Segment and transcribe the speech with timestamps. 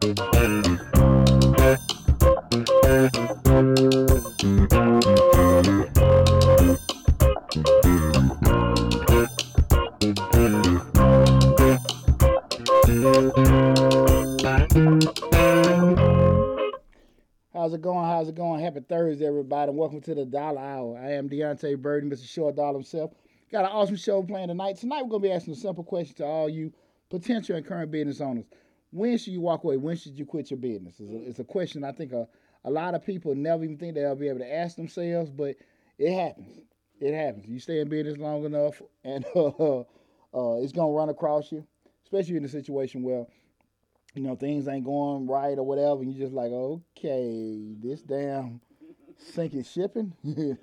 [0.00, 0.14] How's
[17.74, 18.06] it going?
[18.06, 18.60] How's it going?
[18.60, 19.70] Happy Thursday, everybody.
[19.72, 20.98] Welcome to the Dollar Hour.
[20.98, 22.26] I am Deontay Burden, Mr.
[22.26, 23.12] Short Dollar himself.
[23.52, 24.78] Got an awesome show planned tonight.
[24.78, 26.72] Tonight, we're going to be asking a simple question to all you
[27.10, 28.46] potential and current business owners.
[28.90, 29.76] When should you walk away?
[29.76, 30.96] When should you quit your business?
[30.98, 32.26] It's a, it's a question I think a,
[32.64, 35.56] a lot of people never even think they'll be able to ask themselves, but
[35.98, 36.60] it happens.
[37.00, 37.46] It happens.
[37.46, 39.82] You stay in business long enough, and uh, uh,
[40.62, 41.64] it's going to run across you,
[42.04, 43.26] especially in a situation where
[44.14, 48.60] you know, things ain't going right or whatever, and you're just like, okay, this damn
[49.16, 50.12] sinking shipping.
[50.24, 50.56] Do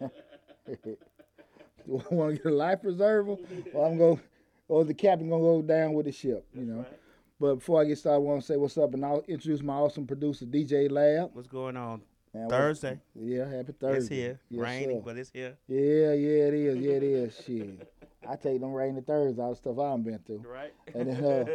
[1.89, 3.38] I want to get a life preserver,
[3.74, 4.19] or I'm going,
[4.68, 6.79] or the captain gonna go down with the ship, you know?
[6.79, 7.00] right.
[7.39, 9.75] But before I get started, I want to say what's up, and I'll introduce my
[9.75, 11.30] awesome producer, DJ Lab.
[11.34, 12.01] What's going on?
[12.50, 13.00] Thursday.
[13.16, 13.98] Yeah, happy Thursday.
[13.98, 14.39] It's here.
[14.50, 15.04] Yes, Raining, sir.
[15.06, 15.57] but it's here.
[15.68, 16.78] Yeah, yeah, it is.
[16.78, 17.42] Yeah, it is.
[17.45, 17.94] Shit.
[18.28, 20.44] I take them rainy Thursdays, all the stuff I've been through.
[20.45, 20.74] Right.
[20.94, 21.45] And then, uh,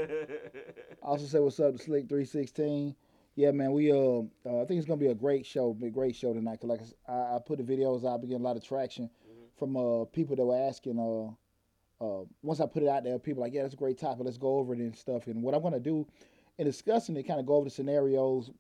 [1.02, 2.94] Also say what's up to Slick three sixteen.
[3.34, 3.96] Yeah, man, we uh,
[4.46, 6.61] uh, I think it's gonna be a great show, be a great show tonight.
[6.61, 9.11] Cause like I I, put the videos out, I getting a lot of traction
[9.58, 10.99] from uh people that were asking.
[10.99, 11.34] Uh,
[12.02, 14.25] uh, once I put it out there, people like, yeah, that's a great topic.
[14.25, 15.28] Let's go over it and stuff.
[15.28, 16.06] And what I'm gonna do
[16.58, 18.50] in discussing it, kind of go over the scenarios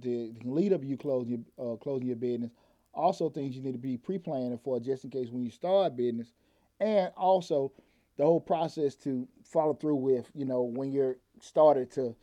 [0.00, 2.52] that can lead up to you closing your uh, closing your business.
[2.94, 5.90] Also, things you need to be pre-planning for just in case when you start a
[5.90, 6.32] business,
[6.78, 7.72] and also
[8.16, 10.30] the whole process to follow through with.
[10.32, 12.14] You know, when you're started to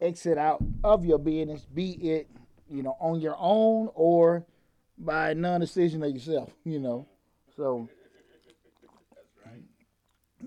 [0.00, 2.30] exit out of your business, be it
[2.70, 4.46] you know on your own or
[4.96, 6.54] by non-decision of yourself.
[6.64, 7.06] You know,
[7.54, 7.90] so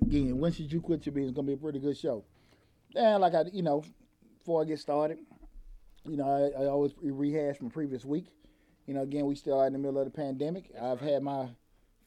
[0.09, 1.29] again, when should you quit your business?
[1.29, 2.23] It's gonna be a pretty good show.
[2.95, 3.83] And like I, you know,
[4.39, 5.19] before I get started,
[6.05, 8.25] you know, I, I always rehash from previous week.
[8.87, 10.71] You know, again, we still are in the middle of the pandemic.
[10.81, 11.49] I've had my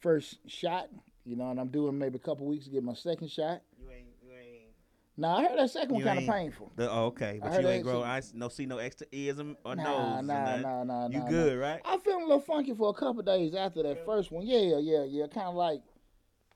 [0.01, 0.89] first shot,
[1.23, 3.61] you know, and I'm doing maybe a couple weeks to get my second shot.
[3.79, 4.71] You ain't, you ain't.
[5.15, 6.73] Now I heard that second one kind of painful.
[6.75, 8.03] The, oh, okay, but you ain't grow.
[8.03, 10.25] I no see no extra ears or Nah, nose.
[10.25, 11.79] nah, nah, nah, You nah, good, right?
[11.85, 14.45] I felt a little funky for a couple days after that first one.
[14.45, 15.27] Yeah, yeah, yeah.
[15.27, 15.79] Kind of like,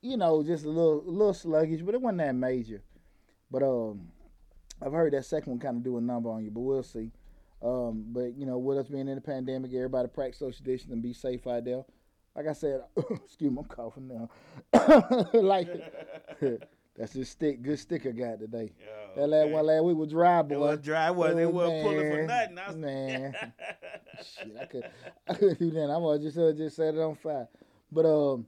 [0.01, 2.81] you know, just a little, a little sluggish, but it wasn't that major.
[3.49, 4.09] But um,
[4.81, 7.11] I've heard that second one kind of do a number on you, but we'll see.
[7.61, 11.01] Um, but you know, with us being in the pandemic, everybody practice social distancing and
[11.01, 11.83] be safe out there.
[12.35, 14.29] Like I said, excuse me, I'm coughing now.
[15.33, 15.67] like
[16.95, 18.73] that's just stick, good stick I got today.
[18.79, 19.53] Yeah, That last okay.
[19.53, 20.55] one last week was dry, boy.
[20.55, 21.09] It was dry.
[21.09, 21.39] Wasn't.
[21.39, 22.57] It wasn't pulling for nothing.
[22.59, 23.35] I was, man.
[24.17, 24.83] Shit, I could,
[25.27, 25.89] I could do that.
[25.89, 27.47] I was just, uh, just set it on fire.
[27.91, 28.45] But um,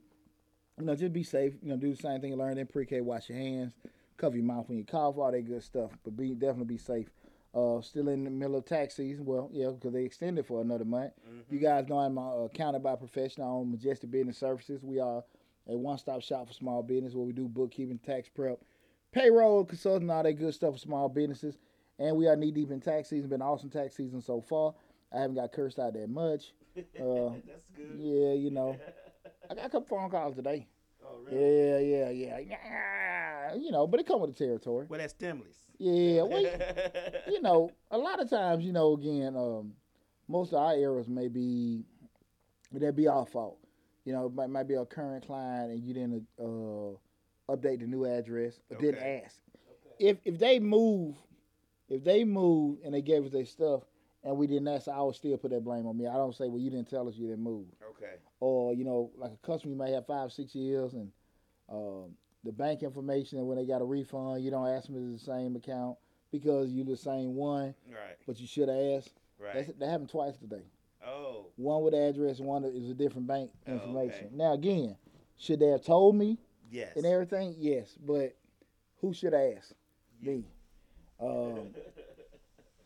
[0.80, 1.54] you know, just be safe.
[1.62, 3.00] You know, do the same thing you learned in pre-K.
[3.00, 3.74] Wash your hands,
[4.16, 5.90] cover your mouth when you cough, all that good stuff.
[6.04, 7.08] But be definitely be safe.
[7.52, 9.24] Uh, still in the middle of tax season.
[9.24, 11.12] Well, yeah, because they extended for another month.
[11.50, 14.82] You guys know I'm uh, accounted by professional on Majestic Business Services.
[14.84, 15.24] We are
[15.66, 18.60] a one-stop shop for small business where we do bookkeeping, tax prep,
[19.12, 21.58] payroll, consulting, all that good stuff for small businesses.
[21.98, 23.28] And we are knee deep in tax season.
[23.28, 24.74] Been awesome tax season so far.
[25.12, 26.52] I haven't got cursed out that much.
[27.00, 27.96] Uh, That's good.
[27.98, 28.78] yeah, you know.
[29.50, 30.68] I got a couple phone calls today.
[31.04, 31.90] Oh, really?
[31.90, 33.54] Yeah, yeah, yeah.
[33.56, 34.86] You know, but it come with the territory.
[34.88, 35.56] Well, that's stimulus.
[35.78, 36.44] Yeah, well,
[37.28, 39.72] you know, a lot of times, you know, again, um,
[40.28, 41.84] most of our errors may be
[42.72, 43.58] that be our fault.
[44.04, 47.86] You know, it might, might be a current client and you didn't uh, update the
[47.86, 49.22] new address or didn't Okay.
[49.24, 49.40] ask.
[49.98, 51.16] If if they move,
[51.88, 53.82] if they move and they gave us their stuff
[54.24, 56.06] and we didn't ask, I would still put that blame on me.
[56.06, 58.14] I don't say, well, you didn't tell us you didn't move okay.
[58.40, 61.10] or you know, like a customer you may have five, six years, and
[61.70, 62.10] um,
[62.44, 65.24] the bank information, and when they got a refund, you don't ask them if it's
[65.24, 65.96] the same account
[66.32, 68.16] because you're the same one, Right.
[68.26, 69.14] but you should have asked.
[69.38, 69.54] Right.
[69.54, 70.62] That's, that happened twice today.
[71.06, 71.46] oh.
[71.56, 73.82] One with address, one is a different bank Oh, okay.
[73.82, 74.28] information.
[74.32, 74.96] Now again,
[75.36, 76.38] should they have told me
[76.70, 76.96] Yes.
[76.96, 77.54] and everything?
[77.58, 78.36] Yes, but
[79.00, 79.74] who should have asked?
[80.22, 80.44] Me.
[81.18, 81.70] Um,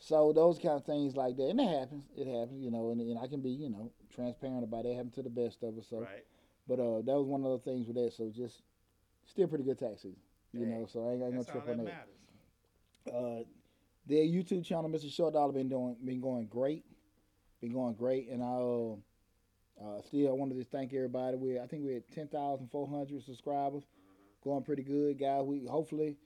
[0.07, 2.05] so those kind of things like that, and it happens.
[2.17, 4.91] It happens, you know, and, and I can be, you know, transparent about it.
[4.91, 5.87] It happened to the best of us.
[5.89, 6.01] So.
[6.01, 6.25] right.
[6.67, 8.15] But uh, that was one of the things with that.
[8.15, 8.63] So just
[9.27, 10.17] still pretty good tax season,
[10.53, 10.87] you Hey, know.
[10.91, 12.09] So I ain't, I ain't That's gonna trip that on matters.
[13.05, 13.13] that.
[13.13, 13.45] Uh,
[14.07, 15.13] their YouTube channel, Mr.
[15.13, 16.85] Short Dollar, been doing been going great,
[17.61, 18.97] been going great, and I uh,
[19.99, 21.37] uh, still I wanted to thank everybody.
[21.37, 23.83] We I think we had ten thousand four hundred subscribers,
[24.43, 25.43] going pretty good, guys.
[25.45, 26.17] We hopefully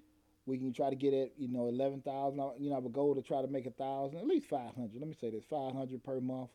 [0.48, 2.40] we can try to get it, you know eleven thousand.
[2.58, 4.74] You know, I have a goal to try to make a thousand, at least five
[4.74, 4.98] hundred.
[4.98, 6.48] Let me say this, five hundred per month.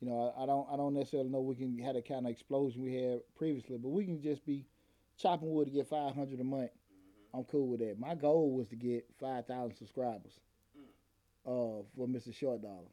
[0.00, 2.30] You know, I, I don't I don't necessarily know we can have the kind of
[2.32, 4.64] explosion we had previously, but we can just be
[5.18, 6.70] chopping wood to get five hundred a month.
[7.34, 7.98] I'm cool with that.
[7.98, 10.38] My goal was to get five thousand subscribers,
[11.44, 12.32] uh, for Mr.
[12.32, 12.92] Short Dollar.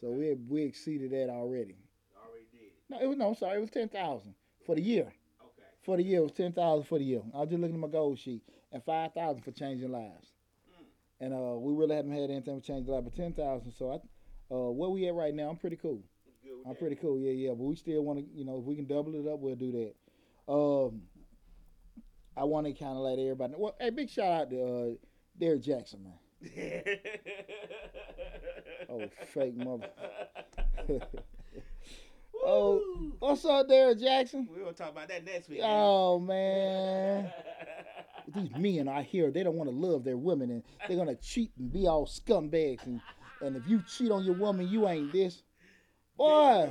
[0.00, 1.76] So we we exceeded that already.
[2.18, 2.72] Already did.
[2.88, 4.34] No, it was no, I'm sorry, it was ten thousand
[4.66, 5.04] for the year.
[5.04, 5.68] Okay.
[5.82, 7.22] For the year, it was ten thousand for the year.
[7.32, 10.28] I was just looking at my goal sheet and five thousand for changing lives.
[11.20, 13.72] and uh, we really haven't had anything with change life but ten thousand.
[13.72, 16.02] So I, uh, where we at right now, I'm pretty cool.
[16.64, 16.78] I'm that.
[16.78, 17.18] pretty cool.
[17.18, 17.50] Yeah, yeah.
[17.50, 19.72] But we still want to, you know, if we can double it up, we'll do
[19.72, 20.52] that.
[20.52, 21.02] Um,
[22.36, 23.54] I want to kind of let everybody.
[23.56, 24.96] Well, hey, big shout out to
[25.42, 26.82] uh, Jackson, man.
[28.92, 29.88] Oh, fake mother.
[32.44, 34.48] oh, what's up, Derek Jackson?
[34.50, 35.60] We're gonna talk about that next week.
[35.62, 37.30] Oh man,
[38.34, 41.52] these men out here, they don't want to love their women, and they're gonna cheat
[41.58, 43.00] and be all scumbags, and
[43.42, 45.42] and if you cheat on your woman, you ain't this.
[46.16, 46.68] Boy,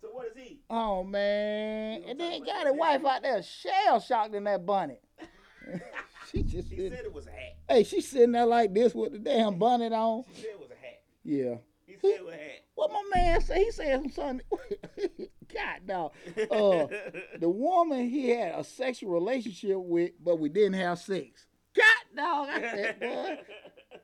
[0.00, 0.60] So what is he?
[0.70, 5.02] oh man, and then got his wife out there shell shocked in that bonnet.
[6.30, 7.56] she just He sitting, said it was a hat.
[7.68, 10.24] hey, she's sitting there like this with the damn bonnet on.
[10.34, 11.02] She said it was a hat.
[11.24, 11.54] Yeah.
[11.86, 12.63] He said it was a hat.
[12.74, 14.40] What my man said, he said something.
[15.54, 16.12] God, dog.
[16.50, 16.86] Uh,
[17.38, 21.46] the woman he had a sexual relationship with, but we didn't have sex.
[21.76, 22.48] God, dog.
[22.50, 23.38] I said, boy.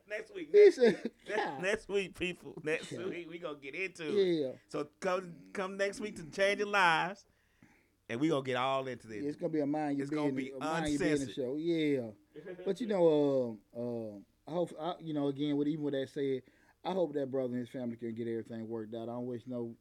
[0.09, 0.53] next week.
[0.53, 2.53] Next, said, next, next week, people.
[2.63, 3.05] Next Yeah.
[3.05, 4.23] week we gonna get into it.
[4.41, 4.51] Yeah.
[4.69, 7.25] So come come next week to change your lives,
[8.09, 9.23] and we gonna get all into this.
[9.25, 11.35] It's gonna be a mind your It's gonna business, be a mind your business uncensored.
[11.35, 11.55] show.
[11.57, 12.01] Yeah.
[12.65, 16.07] But you know, uh, uh, I hope I, you know again with even with that
[16.09, 16.41] said,
[16.83, 19.03] I hope that brother and his family can get everything worked out.
[19.03, 19.75] I don't wish no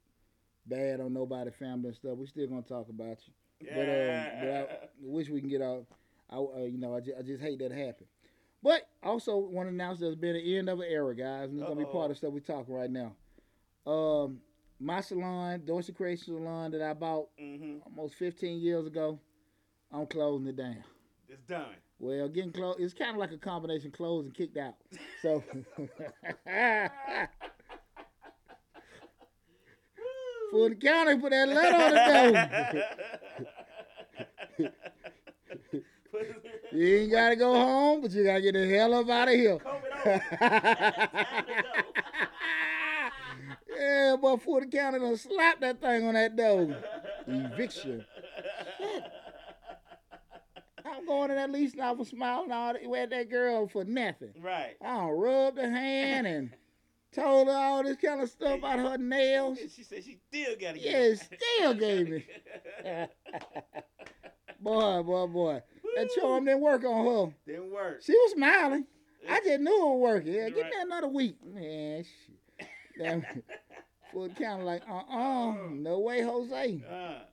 [0.67, 2.17] bad on nobody, family and stuff.
[2.17, 3.33] We still gonna talk about you.
[3.75, 4.67] But um, but I
[5.03, 5.87] wish we can get out.
[6.31, 8.07] I uh, you know I just, I just hate that happen.
[8.63, 11.69] But also want to announce there's been an end of an era, guys, and it's
[11.69, 13.13] gonna be part of stuff we talking right now.
[13.87, 14.41] Um,
[14.79, 19.19] my salon, Dorsey Creation Salon that I bought hmm almost 15 years ago,
[19.93, 20.85] I'm closing it down.
[21.29, 21.75] It's done.
[22.01, 24.75] Well, getting close, it's kind of like a combination closed and kicked out.
[25.21, 25.45] So,
[30.51, 31.91] for the county, put that letter on
[32.63, 32.83] the
[34.63, 34.73] door.
[36.73, 39.29] You ain't got to go home, but you got to get the hell up out
[39.29, 39.59] of here.
[43.81, 46.77] Yeah, but for the county done slap that thing on that door.
[47.27, 48.05] Eviction.
[51.01, 54.35] I'm going in at least now was smiling all that, with that girl for nothing.
[54.41, 54.77] Right.
[54.85, 56.51] I rubbed her hand and
[57.15, 59.59] told her all this kind of stuff about her nails.
[59.75, 60.83] She said she still got it.
[60.83, 62.25] Yeah, still gave me.
[64.61, 65.63] boy, boy, boy.
[65.97, 67.35] That charm didn't work on her.
[67.47, 68.03] Didn't work.
[68.03, 68.87] She was smiling.
[69.29, 70.33] I just knew it was working.
[70.35, 70.71] Yeah, give right.
[70.71, 71.37] me another week.
[71.45, 72.69] Man, shit.
[72.99, 73.25] Damn.
[74.13, 76.83] For kind of like, uh-uh, no way, Jose.
[76.91, 77.25] Uh,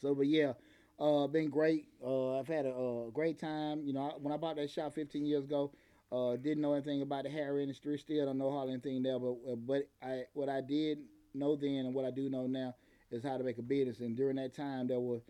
[0.00, 0.52] So, but yeah,
[0.98, 1.86] uh, been great.
[2.04, 3.82] Uh, I've had a, uh great time.
[3.84, 5.72] You know, I, when I bought that shop 15 years ago,
[6.10, 7.98] uh, didn't know anything about the hair industry.
[7.98, 9.18] Still don't know hardly anything there.
[9.18, 10.98] But uh, but I what I did
[11.34, 12.74] know then and what I do know now
[13.10, 14.00] is how to make a business.
[14.00, 15.20] And during that time, there were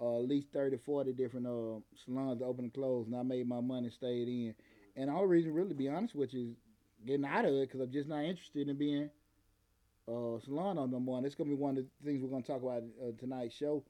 [0.00, 3.60] uh, at least 30, 40 different uh, salons open and close, and I made my
[3.60, 4.54] money, stayed in.
[4.96, 6.56] And the only reason, really, to be honest with you, is
[7.06, 9.10] getting out of it because I'm just not interested in being
[10.08, 11.18] uh, salon owner no more.
[11.18, 13.84] And it's gonna be one of the things we're gonna talk about uh, tonight's show.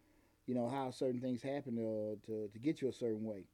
[0.50, 3.44] You know how certain things happen uh, to to get you a certain way.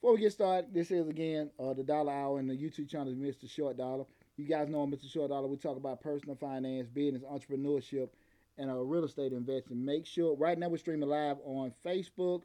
[0.00, 3.12] Before we get started, this is again uh, the Dollar Hour and the YouTube channel
[3.12, 3.46] is Mr.
[3.50, 4.06] Short Dollar.
[4.38, 5.12] You guys know Mr.
[5.12, 5.46] Short Dollar.
[5.46, 8.08] We talk about personal finance, business, entrepreneurship,
[8.56, 9.84] and uh, real estate investing.
[9.84, 12.44] Make sure right now we're streaming live on Facebook,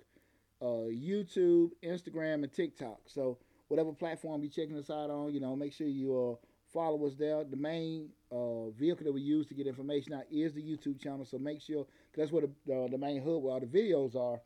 [0.61, 3.03] uh, YouTube, Instagram, and TikTok.
[3.05, 3.37] So
[3.69, 6.37] whatever platform you're checking us out on, you know, make sure you
[6.75, 7.43] follow us there.
[7.45, 11.25] The main uh, vehicle that we use to get information out is the YouTube channel.
[11.25, 14.39] So make sure, that's where the, the main hub where all the videos are.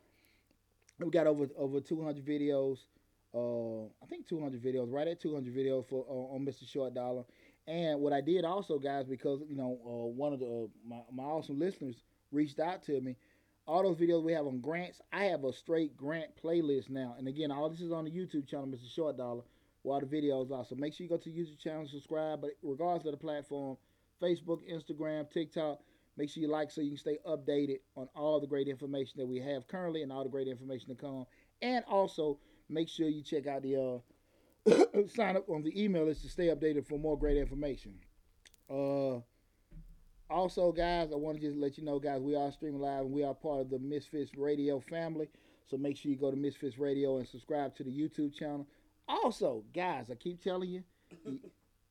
[1.00, 2.78] We got over over 200 videos.
[3.34, 6.70] Uh, I think 200 videos, right at 200 videos for uh, on Mr.
[6.70, 7.24] Short Dollar.
[7.68, 11.02] And what I did also, guys, because you know uh, one of the uh, my,
[11.12, 11.96] my awesome listeners
[12.32, 13.16] reached out to me.
[13.66, 17.16] All those videos we have on grants, I have a straight grant playlist now.
[17.18, 18.92] And again, all this is on the YouTube channel, Mr.
[18.92, 19.44] Short Dollar,
[19.90, 20.66] all the videos are.
[20.66, 22.42] So make sure you go to the YouTube channel, subscribe.
[22.42, 23.78] But regardless of the platform,
[24.22, 25.80] Facebook, Instagram, TikTok,
[26.18, 29.26] make sure you like so you can stay updated on all the great information that
[29.26, 31.26] we have currently and all the great information to come.
[31.62, 34.02] And also make sure you check out the
[34.68, 37.96] uh, sign up on the email list to stay updated for more great information.
[38.70, 39.20] Uh,
[40.30, 43.12] also, guys, I want to just let you know, guys, we are streaming live and
[43.12, 45.28] we are part of the Misfits Radio family.
[45.70, 48.68] So make sure you go to Misfits Radio and subscribe to the YouTube channel.
[49.10, 50.84] Also, guys, I keep telling you,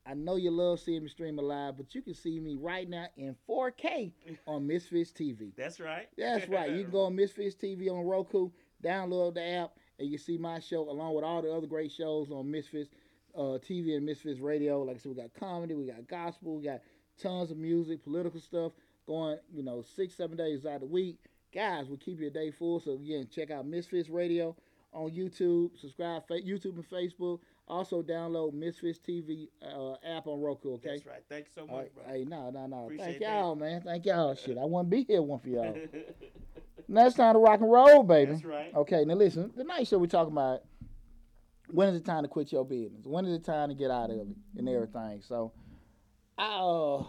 [0.06, 3.06] I know you love seeing me stream live, but you can see me right now
[3.16, 4.12] in 4K
[4.46, 5.52] on Misfits TV.
[5.56, 6.08] That's right.
[6.16, 6.70] That's right.
[6.70, 8.50] You can go on Misfits TV on Roku,
[8.82, 12.30] download the app, and you see my show along with all the other great shows
[12.30, 12.88] on Misfits
[13.34, 14.80] uh, TV and Misfits Radio.
[14.82, 16.80] Like I said, we got comedy, we got gospel, we got
[17.20, 18.72] tons of music, political stuff
[19.08, 21.18] going, you know, six, seven days out of the week.
[21.52, 22.78] Guys, we keep your day full.
[22.78, 24.54] So again, check out Misfits Radio
[24.92, 25.78] on YouTube.
[25.78, 27.40] Subscribe fa- YouTube and Facebook.
[27.66, 30.74] Also, download Misfits TV uh, app on Roku.
[30.74, 30.90] Okay.
[30.90, 31.22] That's right.
[31.28, 31.94] Thank you so much, right.
[31.94, 32.04] bro.
[32.06, 32.90] Hey, no, no, no.
[32.96, 33.82] Thank y'all, man.
[33.82, 34.34] Thank y'all.
[34.34, 35.76] Shit, I wouldn't be here one for y'all.
[36.88, 38.32] now it's time to rock and roll, baby.
[38.32, 38.74] That's right.
[38.74, 39.52] Okay, now listen.
[39.54, 40.62] The night show we talking about
[41.70, 43.04] when is it time to quit your business?
[43.04, 45.20] When is it time to get out of it and everything?
[45.20, 45.52] So,
[46.38, 47.04] I uh,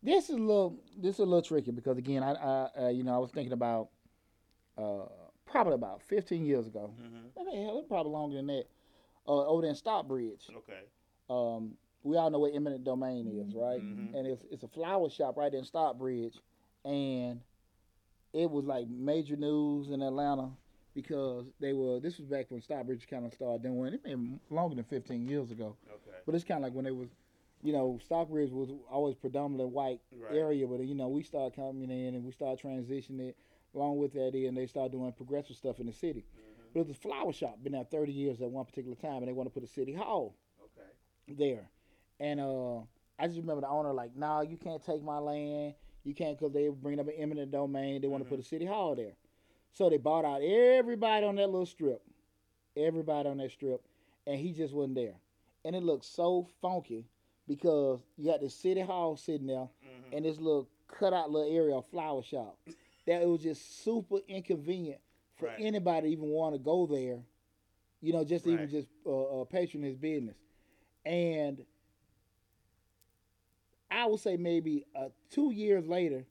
[0.00, 3.02] this is a little this is a little tricky because again, I, I uh, you
[3.02, 3.88] know I was thinking about
[4.78, 5.06] uh
[5.46, 6.92] probably about 15 years ago.
[6.98, 8.64] hmm I mean, hell, it's probably longer than that.
[9.26, 10.80] Uh, over there in Stockbridge, Okay.
[11.30, 13.80] um, we all know what eminent domain is, right?
[13.80, 14.14] Mhm.
[14.14, 16.38] And it's it's a flower shop right there in Stockbridge,
[16.84, 17.40] and
[18.34, 20.50] it was like major news in Atlanta
[20.94, 21.98] because they were.
[22.00, 23.94] This was back when Stockbridge kind of started doing.
[23.94, 26.18] It been longer than 15 years ago, Okay.
[26.26, 27.08] but it's kind of like when they was,
[27.62, 30.34] you know, Stockbridge was always predominantly white Right.
[30.36, 33.36] area, but you know we started coming in and we started transitioning it.
[33.74, 36.24] Along with that, and they start doing progressive stuff in the city.
[36.36, 36.72] Mhm.
[36.72, 39.28] But it was a flower shop, been there 30 years at one particular time, and
[39.28, 40.88] they want to put a city hall Okay.
[41.36, 41.68] there.
[42.20, 42.78] And uh,
[43.18, 45.74] I just remember the owner like, "Nah, you can't take my land.
[46.04, 48.00] You can't because they bring up an eminent domain.
[48.00, 49.16] They want to put a city hall there."
[49.72, 52.02] So they bought out everybody on that little strip,
[52.76, 53.82] everybody on that strip,
[54.26, 55.16] and he just wasn't there.
[55.64, 57.06] And it looked so funky
[57.48, 60.12] because you got the city hall sitting there Mhm.
[60.12, 62.56] and this little cutout little area of flower shop.
[63.06, 65.00] That it was just super inconvenient
[65.36, 65.56] for Right.
[65.58, 67.22] anybody to even want to go there.
[68.00, 70.36] You know, just to even just uh, uh, patron his business.
[71.04, 71.64] And
[73.90, 76.24] I would say maybe uh, two years later,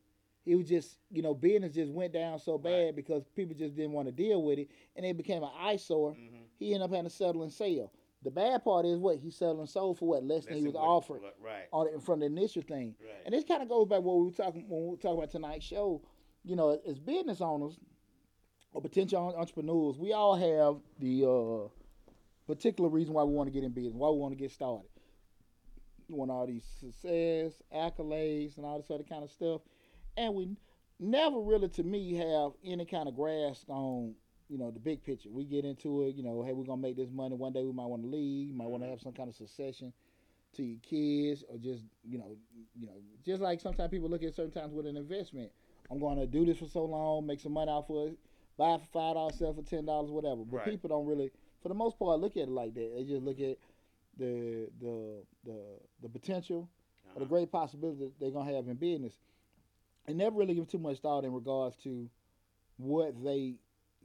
[0.45, 2.95] it was just you know business just went down so bad Right.
[2.95, 6.13] because people just didn't want to deal with it, and it became an eyesore.
[6.13, 6.43] Mhm.
[6.59, 7.91] He ended up having to settle and sell.
[8.23, 10.75] The bad part is what he settled and sold for what less than he was
[10.75, 11.67] offered Right.
[11.73, 12.95] on it of the initial thing.
[13.01, 13.21] Right.
[13.25, 15.31] And this kind of goes back what we were talking when we were talking about
[15.31, 16.01] tonight's show.
[16.43, 17.77] You know, as business owners
[18.73, 21.69] or potential entrepreneurs, we all have the uh,
[22.47, 24.87] particular reason why we want to get in business, why we want to get started.
[26.09, 29.61] We want all these success, accolades, and all this other kind of stuff,
[30.17, 30.49] and we
[30.99, 34.15] never really, to me, have any kind of grasp on
[34.49, 35.29] you know the big picture.
[35.31, 37.35] We get into it, you know, hey, we're gonna make this money.
[37.35, 39.35] One day we might want to leave, you might want to have some kind of
[39.35, 39.93] succession
[40.55, 42.37] to your kids, or just you know,
[42.75, 42.93] you know,
[43.25, 45.51] just like sometimes people look at certain times with an investment.
[45.91, 48.17] I'm going to do this for so long, make some money off of it,
[48.57, 50.43] buy it for five dollars, sell for ten dollars, whatever.
[50.43, 50.65] But Right.
[50.65, 52.95] people don't really, for the most part, look at it like that.
[52.95, 53.57] They just look at
[54.17, 55.59] the the the
[56.01, 56.69] the potential
[57.15, 57.25] or the Uh-huh.
[57.29, 59.13] great possibility that they're gonna have in business,
[60.07, 62.09] and never really give too much thought in regards to
[62.77, 63.55] what they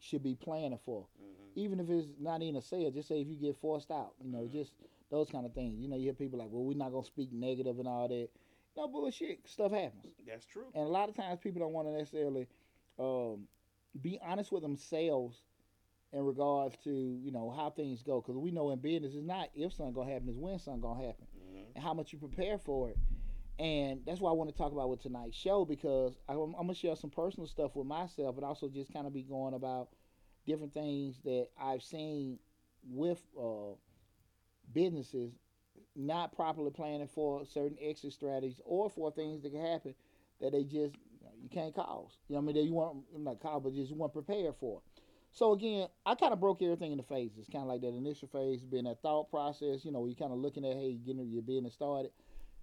[0.01, 1.07] should be planning for.
[1.21, 1.57] Mhm.
[1.57, 4.31] Even if it's not even a sale, just say if you get forced out, you
[4.31, 4.53] know, Mhm.
[4.53, 4.75] just
[5.11, 5.81] those kind of things.
[5.81, 8.31] You know, you hear people like, "Well, we're not gonna speak negative and all that."
[8.79, 9.41] No bullshit.
[9.47, 10.67] Stuff happens, That's true.
[10.75, 12.47] and a lot of times people don't want to necessarily
[12.99, 13.49] um,
[14.01, 15.43] be honest with themselves
[16.13, 18.21] in regards to you know how things go.
[18.21, 21.05] Because we know in business, it's not if something gonna happen, it's when something gonna
[21.05, 21.75] happen Mhm.
[21.75, 22.99] and how much you prepare for it.
[23.59, 26.75] And that's why I want to talk about with tonight's show because I'm, I'm gonna
[26.75, 29.89] share some personal stuff with myself, but also just kind of be going about
[30.47, 32.39] different things that I've seen
[32.89, 33.75] with uh,
[34.73, 35.33] businesses
[35.97, 39.95] not properly planning for certain exit strategies or for things that can happen
[40.41, 40.95] that they just
[41.43, 42.19] you can't cause.
[42.29, 42.57] You know what I mean?
[42.57, 44.83] That you want not cause, but just you weren't prepared for.
[45.33, 47.47] So again, I kind of broke everything into phases.
[47.53, 49.85] Kind of like that initial phase being that thought process.
[49.85, 52.11] You know, you're kind of looking at hey, getting your business started.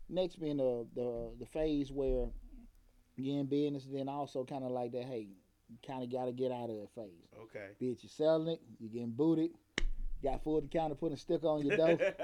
[0.10, 2.28] Next being the the the phase where
[3.17, 3.88] you're in business.
[3.91, 5.28] Then also kind of like that hey,
[5.69, 7.30] you kind of got to get out of that phase.
[7.43, 7.67] Okay.
[7.82, 8.62] Bitch, you're selling it.
[8.80, 9.51] You're getting booted.
[10.23, 11.97] Got food the counter, putting a sticker on your dough.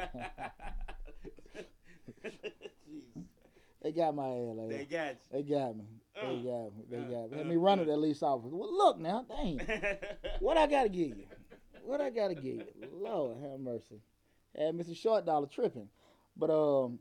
[3.82, 5.86] They got my ass like They got They got me.
[6.13, 6.84] They Uh, got me.
[6.89, 7.38] They uh, got me.
[7.38, 7.84] Let uh, me run uh.
[7.84, 8.41] it at least off.
[8.43, 9.60] Well, look now, dang.
[9.60, 9.65] you.
[10.39, 11.25] What I gotta give you?
[11.84, 12.65] What I gotta give you?
[12.93, 14.01] Lord have mercy.
[14.56, 14.95] And Mr.
[14.95, 15.89] Short Dollar tripping.
[16.38, 16.99] But um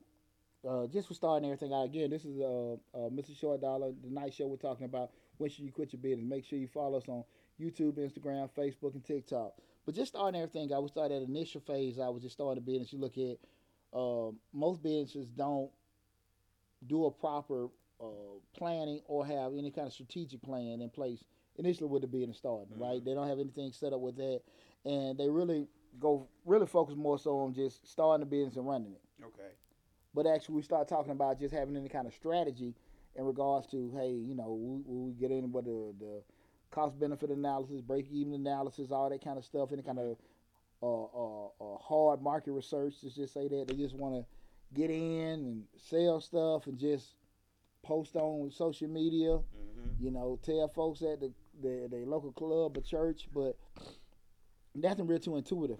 [0.66, 3.38] uh just for starting everything out again, this is uh, uh Mr.
[3.38, 6.26] Short Dollar, the night show we're talking about when should you quit your business.
[6.26, 7.24] Make sure you follow us on
[7.60, 9.52] YouTube, Instagram, Facebook, and TikTok.
[9.86, 11.98] But just starting everything, I would start at initial phase.
[11.98, 12.92] I was just starting a business.
[12.92, 13.38] You look at
[13.92, 15.70] um, most businesses don't
[16.86, 17.66] do a proper
[18.00, 18.04] uh,
[18.56, 21.24] planning or have any kind of strategic plan in place
[21.56, 23.00] initially with the business starting, right?
[23.00, 23.04] Mhm.
[23.04, 24.40] They don't have anything set up with that,
[24.84, 25.66] and they really
[25.98, 29.02] go really focus more so on just starting the business and running it.
[29.24, 29.50] Okay.
[30.14, 32.74] But actually, we start talking about just having any kind of strategy
[33.16, 36.22] in regards to, hey, you know, we, we get in with the, the
[36.70, 40.16] cost benefit analysis, break even analysis, all that kind of stuff, any kind of
[40.82, 42.94] uh, uh, uh, hard market research.
[43.02, 44.24] Let's just say that they just want to
[44.74, 47.14] get in and sell stuff and just
[47.82, 49.30] post on social media.
[49.30, 50.04] Mm-hmm.
[50.04, 53.56] You know, tell folks at the the, the local club or church, but
[54.74, 55.78] nothing real too intuitive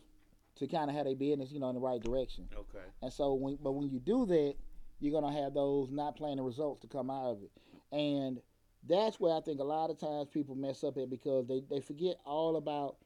[0.57, 2.49] to kind of have their business, you know, in the right direction.
[2.55, 2.85] Okay.
[3.03, 4.55] And so, when but when you do that,
[5.01, 7.51] you're gonna have those not playing the results to come out of it,
[7.97, 8.41] and
[8.89, 11.81] that's where I think a lot of times people mess up at because they they
[11.81, 12.97] forget all about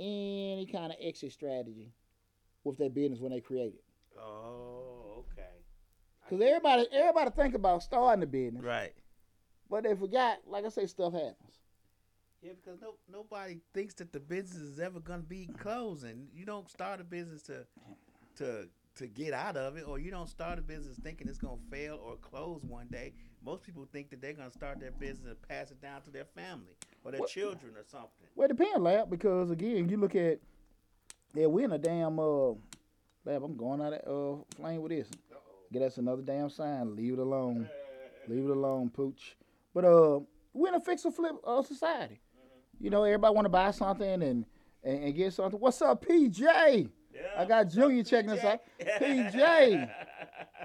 [0.00, 1.92] any kind of exit strategy
[2.64, 3.84] with their business when they create it.
[4.18, 5.48] Oh, okay.
[6.24, 8.92] Because everybody everybody think about starting a business, Right.
[9.70, 10.38] but they forgot.
[10.46, 11.60] Like I say, stuff happens.
[12.42, 16.28] Yeah, because no nobody thinks that the business is ever gonna be closing.
[16.34, 17.66] You don't start a business to
[18.36, 21.60] to to get out of it, or you don't start a business thinking it's gonna
[21.70, 23.14] fail or close one day.
[23.44, 26.24] Most people think that they're gonna start their business and pass it down to their
[26.24, 28.26] family or their What- children or something.
[28.36, 30.38] Well, it depends, lab, because again, you look at
[31.34, 32.50] yeah, we in a damn uh
[33.24, 33.42] lab.
[33.42, 35.08] I'm going out of uh flame with this.
[35.72, 36.94] Get us another damn sign.
[36.94, 37.68] Leave it alone.
[38.28, 39.36] Leave it alone, pooch.
[39.74, 40.20] But uh,
[40.52, 42.20] we're in a fix or flip uh, society.
[42.78, 44.44] You know, everybody want to buy something and,
[44.84, 45.58] and and get something.
[45.58, 46.40] What's up, PJ?
[46.40, 47.20] Yeah.
[47.38, 48.60] I got Junior checking us out.
[49.00, 49.90] PJ.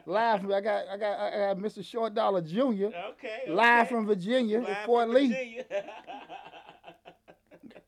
[0.06, 1.84] Live from I got I got I got Mr.
[1.84, 2.88] Short Dollar Junior.
[2.88, 3.44] Okay.
[3.50, 3.96] Live okay.
[3.96, 5.28] from Virginia, Live Fort from Lee.
[5.30, 5.66] Virginia.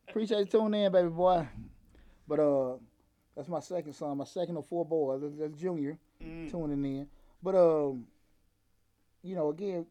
[0.08, 1.46] Appreciate you tuning in, baby boy.
[2.26, 2.76] But uh,
[3.36, 5.22] that's my second son, my second of four boys.
[5.38, 6.50] That's, Junior Mm.
[6.50, 7.06] tuning in.
[7.42, 8.06] But um,
[9.22, 9.86] you know, again,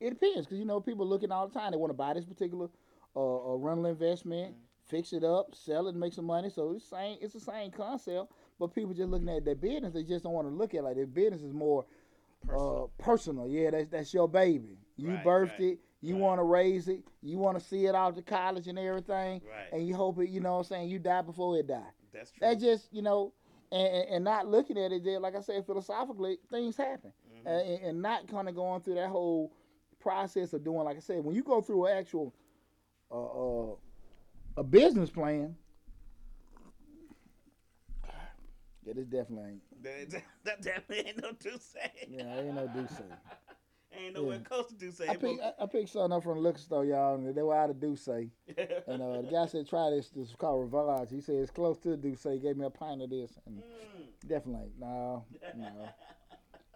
[0.00, 1.70] it depends because you know people looking all the time.
[1.70, 2.68] They want to buy this particular
[3.14, 4.54] uh, uh rental investment,
[4.86, 6.50] fix it up, sell it, and make some money.
[6.50, 7.18] So it's same.
[7.20, 8.32] It's the same concept,
[8.66, 9.92] but people just looking at their business.
[9.94, 11.84] They just don't want to look at it like their business is more
[12.46, 12.90] Personal.
[12.98, 13.48] uh personal.
[13.48, 14.78] Yeah, that's that's your baby.
[14.96, 15.78] You Right, birthed right, it.
[16.00, 16.22] You right.
[16.22, 17.00] want to raise it.
[17.22, 19.72] You want to see it out to college and everything Right.
[19.72, 21.80] and you hope it, you know what I'm saying, you die before it die.
[22.12, 22.38] That's true.
[22.46, 23.32] That just, you know,
[23.72, 27.12] and, and, not looking at it there, like I said, philosophically, things happen.
[27.34, 27.46] Mhm.
[27.46, 29.52] And, and not kind of going through that whole
[29.98, 32.34] process of doing, like I said, when you go through an actual
[33.10, 33.74] uh, uh,
[34.58, 35.56] a business plan,
[38.86, 39.82] yeah, this definitely ain't.
[40.10, 41.90] That, that definitely ain't no say.
[42.08, 43.04] Yeah, ain't no say.
[43.98, 44.42] ain't nowhere Yeah.
[44.44, 45.08] close to say.
[45.08, 47.54] I picked, I, I picked something up from the liquor store, y'all, and they were
[47.56, 48.30] out of say.
[48.86, 50.10] And uh, the guy said, try this.
[50.10, 51.10] This is called Rivage.
[51.10, 52.34] He said, it's close to the say.
[52.34, 53.32] He gave me a pint of this.
[53.46, 54.28] And Mm.
[54.28, 54.70] Definitely.
[54.78, 55.24] No,
[55.56, 55.88] no.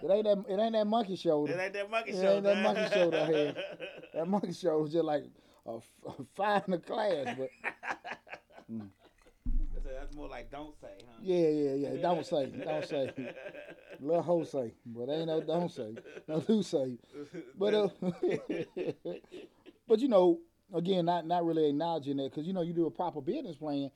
[0.03, 0.45] It ain't that.
[0.53, 1.53] It ain't that monkey shoulder.
[1.53, 2.35] It ain't that monkey It show.
[2.35, 3.55] ain't that monkey show out here.
[4.15, 5.25] That monkey shoulder was just like
[5.67, 5.81] a
[6.37, 7.27] five in the class.
[7.39, 7.49] But
[8.71, 8.89] Mm.
[10.19, 11.19] More like don't say, huh?
[11.23, 11.97] yeah, yeah, yeah.
[12.03, 12.47] Don't say.
[12.47, 13.13] Don't say.
[14.01, 15.95] Little hoe say, but ain't no don't say.
[16.27, 16.99] No do say.
[17.57, 17.89] But uh,
[19.89, 20.41] but you know,
[20.75, 23.93] again, not not really acknowledging that because you know you do a proper business plan.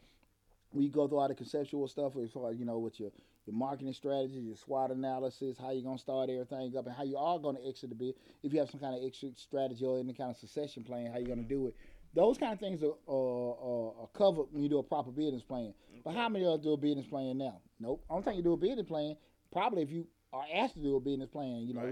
[0.72, 3.10] We go through all the conceptual stuff as far as you know with your
[3.46, 7.16] your marketing strategy, your SWOT analysis, how you're gonna start everything up, and how you
[7.16, 8.14] are gonna exit the bid.
[8.44, 11.18] If you have some kind of exit strategy or any kind of succession plan, how
[11.18, 11.74] you're gonna do it.
[12.14, 15.42] Those kind of things are, are, are, are covered when you do a proper business
[15.42, 15.72] plan.
[16.04, 17.60] But how many of us do a business plan now?
[17.80, 18.04] Nope.
[18.10, 19.16] Only time you do a business plan,
[19.50, 21.84] probably if you are asked to do a business plan, you know,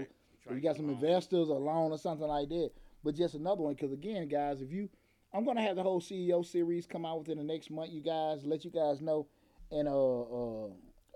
[0.45, 0.55] Right.
[0.55, 2.71] you got some investors, a loan, or something like that.
[3.03, 4.89] But just another one, because again, guys, if you,
[5.33, 7.91] I'm gonna have the whole CEO series come out within the next month.
[7.91, 9.27] You guys, let you guys know,
[9.71, 10.65] and uh, uh,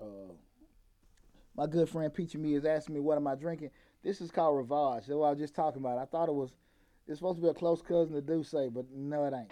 [0.02, 0.32] uh,
[1.56, 3.72] my good friend Peachy Me is asking me what am I drinking.
[4.04, 5.08] This is called Rivage.
[5.08, 5.98] That's what I was just talking about.
[5.98, 6.52] I thought it was,
[7.08, 9.52] it's supposed to be a close cousin to D'ussé, but no, it ain't.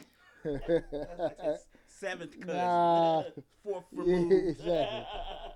[1.42, 2.58] That's seventh cousin.
[2.58, 3.24] Nah.
[3.64, 5.06] Fourth Yeah, exactly.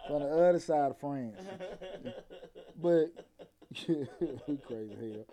[0.09, 1.35] On the other side of France.
[2.79, 3.11] But
[3.87, 5.25] we crazy hell.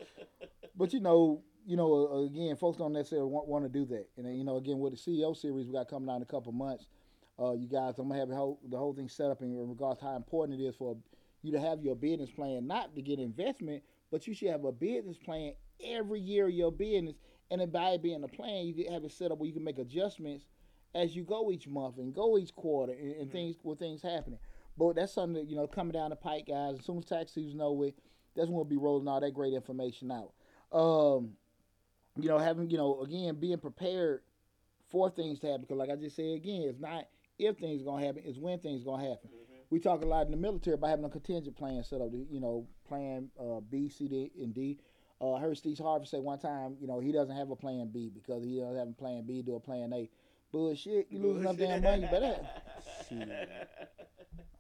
[0.75, 4.07] But you know, you know, uh, again, folks don't necessarily want, want to do that.
[4.17, 6.27] And then, you know, again, with the CEO series we got coming out in a
[6.27, 6.87] couple months,
[7.39, 10.01] uh, you guys, I'm gonna have the whole, the whole thing set up in regards
[10.01, 10.97] to how important it is for
[11.43, 14.73] you to have your business plan, not to get investment, but you should have a
[14.73, 17.17] business plan every year of your business.
[17.51, 19.53] And then by it being a plan, you can have it set up where you
[19.53, 20.47] can make adjustments
[20.95, 24.39] as you go each month and go each quarter and, and things with things happening.
[24.77, 26.79] But that's something that, you know, coming down the pike, guys.
[26.79, 27.91] As soon as tax season over,
[28.35, 30.33] that's when we'll be rolling all that great information out.
[30.77, 31.33] Um,
[32.17, 34.23] you know, having, you know, again, being prepared
[34.91, 35.63] for things to happen.
[35.63, 37.07] Because, like I just said again, it's not
[37.39, 39.31] if things going to happen, it's when things going to happen.
[39.71, 42.41] We talk a lot in the military about having a contingent plan set up, you
[42.41, 44.79] know, plan uh, B, C, D, and D.
[45.21, 47.89] Uh, I heard Steve Harvey say one time, you know, he doesn't have a plan
[47.93, 50.09] B because he doesn't have a plan B, to a plan A.
[50.53, 52.37] Bullshit, you losing enough damn money, better.
[53.09, 53.29] Shit.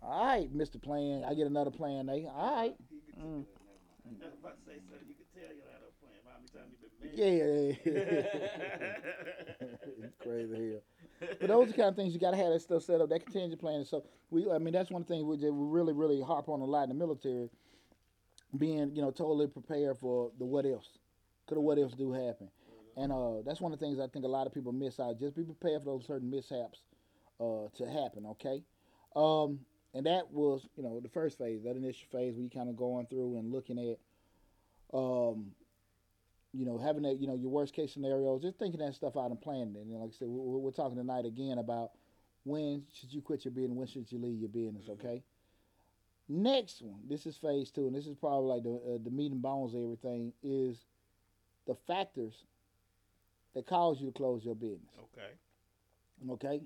[0.03, 0.83] All right, Mr.
[0.83, 2.27] Plan, I get another plan A.
[2.27, 2.75] All right.
[3.19, 3.45] Mm.
[4.05, 5.09] I was about to say something.
[5.09, 6.19] You can tell you had a plan.
[6.27, 7.15] How many times you been
[7.47, 7.79] married?
[9.95, 10.81] Yeah, crazy here.
[11.41, 13.09] But those are the kind of things you got to have that stuff set up.
[13.09, 13.85] That contingent plan.
[13.85, 16.83] So we, I mean, that's one thing we, we really, really harp on a lot
[16.85, 17.49] in the military.
[18.57, 20.89] Being, you know, totally prepared for the what else.
[21.47, 22.49] Could the what else do happen?
[22.97, 25.19] And uh, that's one of the things I think a lot of people miss out.
[25.19, 26.81] Just be prepared for those certain mishaps
[27.41, 28.27] uh, to happen.
[28.27, 28.63] Okay.
[29.17, 29.61] Um,
[29.95, 32.77] and that was, you know, the first phase, that initial phase where you kind of
[32.77, 33.99] going through and looking at,
[34.97, 35.53] um,
[36.53, 39.31] you know, having that, you know, your worst case scenarios, just thinking that stuff out
[39.31, 39.83] and planning it.
[39.83, 41.91] And like I said, we're, we're talking tonight again about
[42.45, 45.23] when should you quit your business, when should you leave your business, okay?
[46.29, 49.33] Next one, this is phase two, and this is probably like the uh, the meat
[49.33, 50.87] and bones of everything is
[51.67, 52.45] the factors
[53.55, 54.95] that cause you to close your business.
[54.99, 55.33] Okay.
[56.31, 56.63] Okay.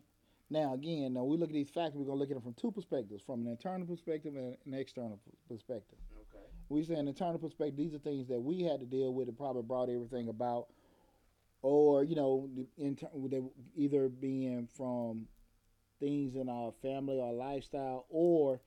[0.51, 1.95] Now again, now we look at these factors.
[1.97, 5.19] We're gonna look at them from two perspectives: from an internal perspective and an external
[5.49, 5.99] perspective.
[6.31, 6.45] Okay.
[6.69, 7.77] We say an internal perspective.
[7.77, 10.69] These are things that we had to deal with that probably brought everything about,
[11.63, 13.09] or you know, the inter-
[13.75, 15.27] either being from
[15.99, 18.61] things in our family or lifestyle, or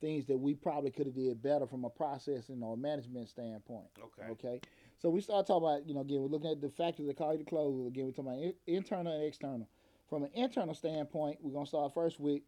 [0.00, 3.86] things that we probably could have did better from a processing or management standpoint.
[4.02, 4.30] Okay.
[4.30, 4.60] Okay.
[4.98, 7.34] So we start talking about, you know, again, we're looking at the factors that cause
[7.38, 7.86] you to close.
[7.86, 9.68] Again, we're talking about in- internal and external.
[10.08, 12.42] From an internal standpoint, we're gonna start first with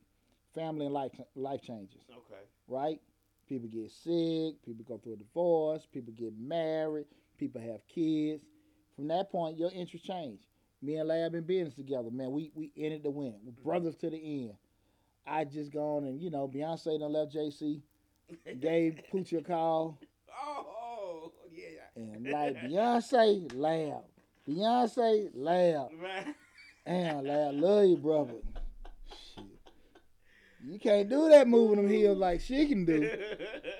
[0.55, 2.43] family and life life changes, Okay.
[2.67, 3.01] right?
[3.47, 8.45] People get sick, people go through a divorce, people get married, people have kids.
[8.97, 10.41] From that point, your interests change.
[10.83, 12.33] Me and Lab in business together, man.
[12.33, 13.35] We we it to win.
[13.45, 14.55] We're brothers to the end.
[15.31, 17.81] I just gone and you know Beyonce done left Jay-Z,
[18.59, 20.01] gave Poochie a call.
[20.29, 22.03] Oh, yeah.
[22.03, 24.03] And like Beyonce, loud.
[24.49, 25.90] Beyonce, loud.
[26.03, 26.35] Right.
[26.85, 27.55] Damn, loud.
[27.55, 28.33] Love you, brother.
[29.35, 29.45] Shit.
[30.66, 33.09] You can't do that moving them heels like she can do.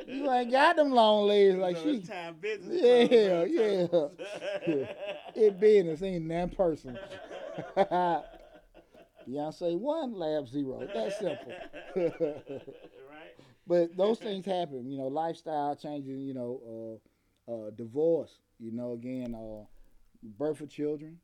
[0.06, 2.00] You ain't got them long legs like she.
[2.00, 2.80] time business.
[2.80, 3.86] Yeah, yeah.
[3.86, 4.88] time.
[5.34, 6.98] It business ain't that person.
[9.30, 10.86] Beyonce one, lab zero.
[10.92, 11.52] That's simple.
[11.96, 13.34] right.
[13.66, 14.90] but those things happen.
[14.90, 16.20] You know, lifestyle changes.
[16.20, 17.00] You know,
[17.48, 18.38] uh, uh, divorce.
[18.58, 19.64] You know, again, uh,
[20.22, 21.18] birth of children,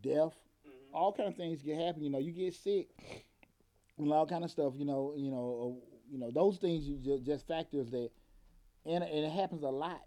[0.00, 0.34] death,
[0.66, 0.94] Mhm.
[0.94, 2.02] all kind of things can happen.
[2.02, 2.90] You know, you get sick,
[3.98, 4.74] and all kind of stuff.
[4.76, 8.10] You know, you know, uh, you know, those things you just, just factors that,
[8.84, 10.02] and, and it happens a lot.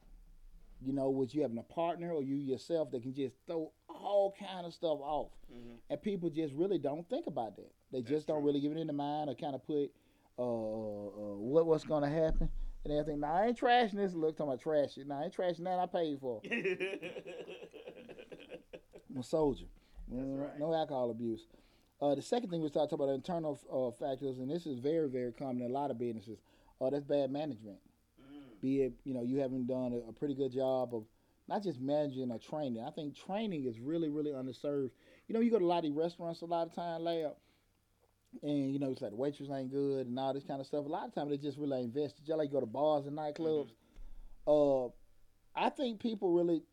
[0.86, 4.36] You know, with you having a partner or you yourself that can just throw all
[4.40, 5.80] kind of stuff off, Mhm.
[5.90, 7.72] and people just really don't think about that.
[7.92, 8.46] They That's just don't true.
[8.48, 9.92] really give it in the mind or kind of put
[10.38, 12.50] uh, uh, what what's gonna happen.
[12.84, 14.14] And they think, nah, I ain't trashing this.
[14.14, 15.08] Look, talking about trash it.
[15.08, 15.80] Now I ain't trashing that.
[15.80, 16.40] I paid for.
[19.10, 19.66] I'm a soldier.
[20.14, 20.60] Mm, right.
[20.60, 21.48] No alcohol abuse.
[22.02, 25.08] Uh, the second thing we start talking about internal uh, factors, and this is very,
[25.10, 26.38] very common in a lot of businesses.
[26.82, 27.78] Uh, that's bad management.
[28.66, 31.04] Be it, you know, you haven't done a, a pretty good job of
[31.48, 32.84] not just managing or training.
[32.84, 34.90] I think training is really, really underserved.
[35.28, 37.34] You know, you go to a lot of these restaurants a lot of time, lab,
[38.42, 40.84] and you know, it's like the waitress ain't good and all this kind of stuff.
[40.84, 42.26] A lot of times they just really invested.
[42.26, 43.70] Just like go to bars and nightclubs.
[44.48, 44.88] Uh,
[45.56, 46.64] I think people really,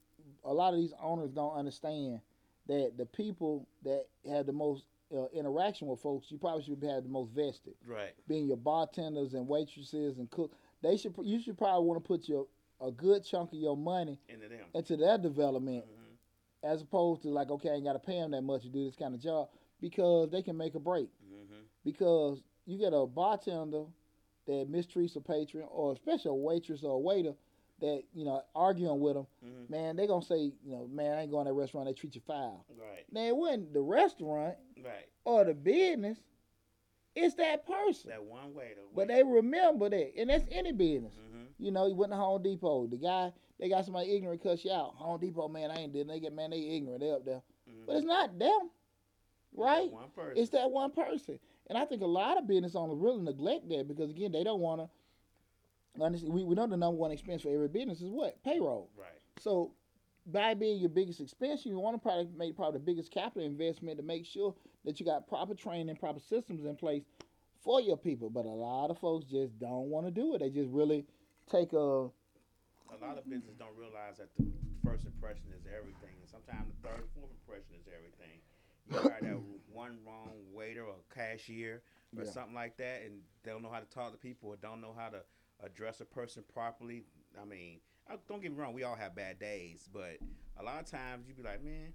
[0.44, 2.20] a lot of these owners don't understand
[2.68, 7.02] that the people that have the most uh, interaction with folks, you probably should have
[7.02, 7.74] the most vested.
[7.86, 8.14] Right.
[8.28, 11.14] Being your bartenders and waitresses and cook, they should.
[11.22, 12.46] You should probably want to put your
[12.80, 14.66] a good chunk of your money Into them.
[14.74, 16.16] into their development, Mhm.
[16.64, 18.84] as opposed to like, okay, I ain't got to pay them that much to do
[18.84, 19.48] this kind of job
[19.80, 21.08] because they can make a break.
[21.24, 21.64] Mhm.
[21.84, 23.84] Because you get a bartender
[24.46, 27.34] that mistreats a patron, or especially a waitress or a waiter
[27.78, 29.70] that you know arguing with them, Mhm.
[29.70, 31.86] man, they gonna say, you know, man, I ain't going to that restaurant.
[31.86, 32.64] They treat you foul.
[32.76, 33.04] Right.
[33.12, 35.06] Now it wasn't the restaurant Right.
[35.24, 36.20] or the business;
[37.14, 38.10] it's that person.
[38.10, 38.88] That one way though.
[38.94, 41.14] But they remember that, and that's any business.
[41.14, 41.46] Mhm.
[41.58, 42.86] You know, you went to Home Depot.
[42.86, 44.94] The guy, they got somebody ignorant cuss you out.
[44.96, 46.08] Home Depot, man, I ain't did.
[46.08, 47.00] They get man, they ignorant.
[47.00, 47.86] They up there, Mhm.
[47.86, 48.70] but it's not them,
[49.54, 49.90] right?
[49.90, 50.38] That One person.
[50.42, 51.38] It's that one person.
[51.68, 54.60] And I think a lot of business owners really neglect that because again, they don't
[54.60, 54.88] want to.
[56.30, 58.88] We, we know the number one expense for every business is what payroll.
[58.96, 59.08] Right.
[59.38, 59.72] So
[60.26, 63.98] by being your biggest expense, you want to probably make probably the biggest capital investment
[63.98, 67.02] to make sure that you got proper training, proper systems in place
[67.62, 68.30] for your people.
[68.30, 70.40] But a lot of folks just don't want to do it.
[70.40, 71.04] They just really
[71.50, 74.44] take a A lot of businesses don't realize that the
[74.84, 78.40] first impression is everything, and sometimes the third, fourth impression is everything.
[78.90, 79.40] You hire that
[79.72, 81.82] one wrong waiter or cashier
[82.18, 82.30] or Yeah.
[82.30, 84.92] something like that, and they don't know how to talk to people or don't know
[84.96, 85.22] how to
[85.62, 87.04] address a person properly.
[87.40, 87.80] I mean,
[88.28, 90.18] don't get me wrong, we all have bad days, but
[90.58, 91.94] a lot of times you be like, man,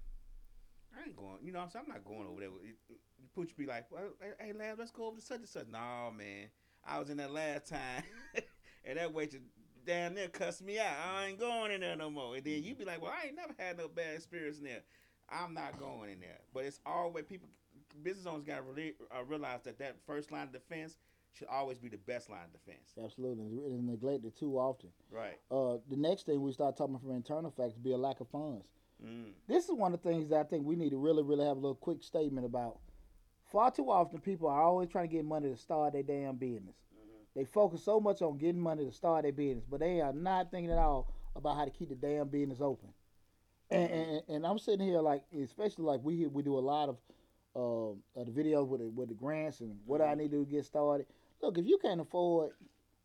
[0.97, 1.38] I ain't going.
[1.41, 2.49] You know, what I'm saying I'm not going over there.
[2.49, 5.67] You put you be like, well, hey, lad, let's go over to such and such.
[5.71, 6.47] No, man,
[6.86, 8.03] I was in there last time,
[8.86, 9.43] and that waitress
[9.86, 10.93] down there cussed me out.
[11.15, 12.36] I ain't going in there no more.
[12.36, 14.81] And then you be like, well, I ain't never had no bad experience in there.
[15.29, 16.39] I'm not going in there.
[16.53, 17.47] But it's always people,
[18.03, 20.97] business owners got to really, uh, realize that that first line of defense
[21.33, 22.93] should always be the best line of defense.
[23.03, 24.89] absolutely it's neglected too often.
[25.12, 25.38] Right.
[25.51, 28.27] Uh, the next thing we start talking about from internal factors be a lack of
[28.29, 28.65] funds.
[29.05, 29.31] Mm.
[29.47, 31.57] This is one of the things that I think we need to really, really have
[31.57, 32.79] a little quick statement about
[33.51, 36.75] far too often people are always trying to get money to start their damn business.
[36.93, 37.25] Mhm.
[37.36, 40.51] They focus so much on getting money to start their business, but they are not
[40.51, 42.89] thinking at all about how to keep the damn business open.
[43.69, 46.97] And, and, and I'm sitting here like, especially like we we do a lot of
[47.55, 50.17] um, of the videos with the, with the grants and what I Mhm.
[50.17, 51.07] need to to get started.
[51.41, 52.51] Look, if you can't afford,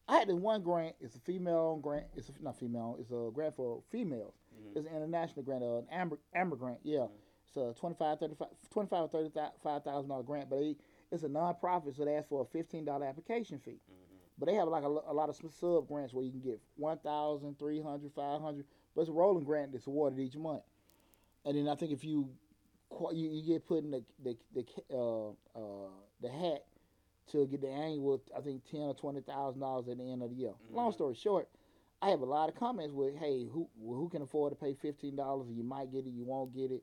[0.09, 0.97] I had this one grant.
[1.01, 2.07] It's a female grant.
[2.17, 2.97] It's a, not female.
[3.01, 4.35] It's a grant for females.
[4.55, 4.77] Mhm.
[4.77, 6.81] It's an international grant, uh, an Amber Amber grant.
[6.83, 7.11] Yeah, Mhm.
[7.47, 10.77] it's a 25, 35, 25 or thirty-five thousand dollar grant, but they,
[11.11, 13.81] it's a nonprofit, so they ask for a fifteen dollar application fee.
[13.91, 14.19] Mhm.
[14.38, 17.59] But they have like a, a lot of sub grants where you can get 1,000,
[17.59, 20.62] 300, 500, but it's a rolling grant that's awarded each month.
[21.45, 22.29] And then I think if you
[23.12, 26.67] you, you get put in the the the uh, uh, the hat
[27.30, 30.30] to get the annual, I think ten or twenty thousand dollars at the end of
[30.30, 30.52] the year.
[30.70, 30.94] Long Mhm.
[30.94, 31.48] story short,
[32.02, 35.14] I have a lot of comments with, "Hey, who who can afford to pay fifteen
[35.16, 35.48] dollars?
[35.50, 36.82] You might get it, you won't get it."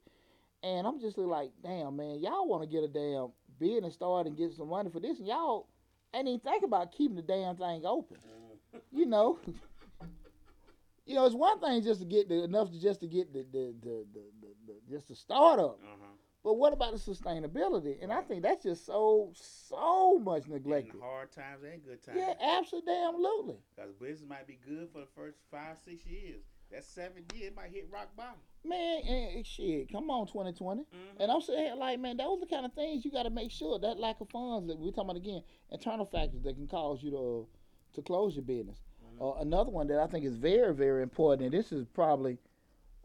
[0.64, 4.38] And I'm just like, "Damn, man, y'all want to get a damn business started and
[4.38, 5.68] get some money for this, and y'all
[6.14, 8.82] ain't even think about keeping the damn thing open." Mhm.
[8.92, 9.40] you know,
[11.06, 13.44] you know, it's one thing just to get the enough to just to get the
[13.52, 16.06] the the, the, the, the just the startup, Uh-huh.
[16.50, 18.02] But what about the sustainability?
[18.02, 21.00] And I think that's just so so much In neglected.
[21.00, 22.18] hard times and good times.
[22.18, 23.58] Yeah, absolutely.
[23.76, 26.42] Because business might be good for the first five, six years.
[26.72, 28.40] That seventh year, it might hit rock bottom.
[28.66, 30.82] Man, and shit, come on, 2020.
[30.82, 31.22] Mm-hmm.
[31.22, 33.52] And I'm saying, like, man, those are the kind of things you got to make
[33.52, 37.04] sure that lack of funds that we're talking about again, internal factors that can cause
[37.04, 37.48] you to
[37.94, 38.78] to close your business.
[39.20, 39.22] Mhm.
[39.38, 42.40] Uh, another one that I think is very, very important, and this is probably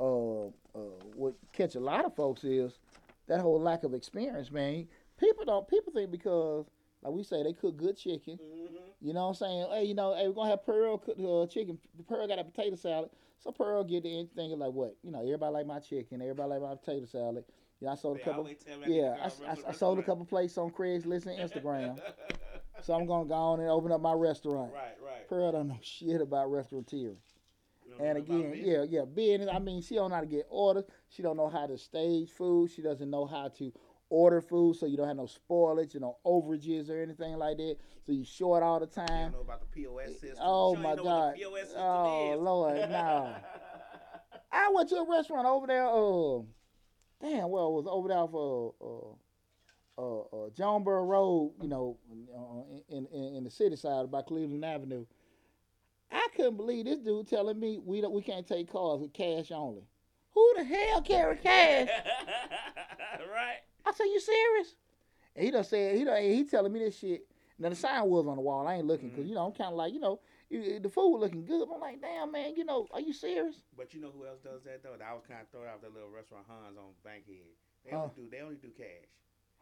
[0.01, 0.51] uh, uh,
[1.15, 2.79] what catch a lot of folks is
[3.29, 4.89] that whole lack of experience, man.
[5.19, 6.67] People don't people think because
[7.03, 8.39] like we say they cook good chicken.
[8.39, 8.69] Mhm.
[9.01, 9.67] You know what I'm saying?
[9.71, 11.79] Hey, you know, hey, we're gonna have Pearl cook uh, chicken.
[12.09, 14.97] Pearl got a potato salad, so Pearl get the thinking like what?
[15.03, 17.45] You know, everybody like my chicken, everybody like my potato salad.
[17.81, 18.47] You know, I sold a couple.
[18.47, 22.01] I Yeah, I, I, I sold a couple plates on Craigslist and Instagram.
[22.83, 24.73] so I'm gonna go on and open up my restaurant.
[24.73, 25.29] Right, right.
[25.29, 27.34] Pearl don't know shit about restaurateurs.
[28.01, 29.49] And again, yeah, yeah, business.
[29.53, 30.85] I mean, she don't know how to get orders.
[31.09, 32.71] She don't know how to stage food.
[32.71, 33.73] She doesn't know how to
[34.11, 37.77] order food, so you don't have no spoilage, you know, overages or anything like that.
[38.07, 39.33] So you short all the You don't time.
[39.33, 40.39] know about the POS system.
[40.41, 41.05] Oh You my God!
[41.07, 42.37] What the POS system Oh.
[42.41, 43.35] Lord, no.
[44.53, 45.87] I went to a restaurant over there.
[45.87, 46.43] Uh,
[47.21, 51.53] damn, well, it was over there for uh, uh, uh, Jonesboro Road.
[51.63, 51.99] You know,
[52.37, 55.07] uh, in, in in the city side by Cleveland Avenue.
[56.35, 59.83] Couldn't believe this dude telling me we don't we can't take cars with cash only.
[60.33, 61.89] Who the hell carry cash?
[63.33, 63.59] right.
[63.87, 64.75] I said, you serious?
[65.37, 67.27] And he done said he done, he telling me this shit.
[67.59, 68.67] Now the sign was on the wall.
[68.67, 69.29] I ain't looking because Mhm.
[69.29, 70.21] you know I'm kind of like you know
[70.51, 71.69] you- the food looking good.
[71.73, 73.63] I'm like, damn man, you know, are you serious?
[73.77, 74.95] But you know who else does that though?
[75.05, 77.55] I was kind of throwing out that little restaurant Hans on Bankhead.
[77.85, 79.07] They only do they only do cash.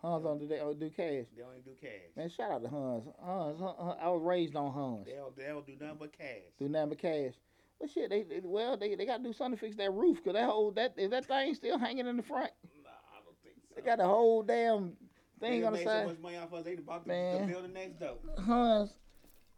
[0.02, 1.26] Hans on today oh, do cash.
[1.36, 2.10] They only do cash.
[2.16, 2.68] Man, shout out to.
[2.68, 5.06] Huns, Hun- Hun- I was raised on Huns.
[5.06, 6.42] They don't they don't do nothing but cash.
[6.58, 7.34] Do nothing but cash.
[7.78, 10.18] Well, shit, they, they well they they got to do something to fix that roof
[10.18, 12.50] because that whole that is that thing still hanging in the front.
[12.82, 13.74] Nah, I don't think so.
[13.76, 14.94] They got the whole damn
[15.38, 16.02] thing done on the side.
[16.02, 16.64] so much money off us.
[16.64, 17.46] They bought the, Man.
[17.46, 18.16] the building next door.
[18.44, 18.90] Huns,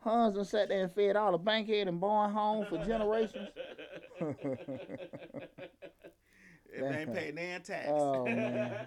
[0.01, 3.49] Hans done sat there and fed all the bankhead and Bowen Home for generations.
[6.81, 7.87] They ain't paying their tax.
[7.89, 8.87] Oh, man.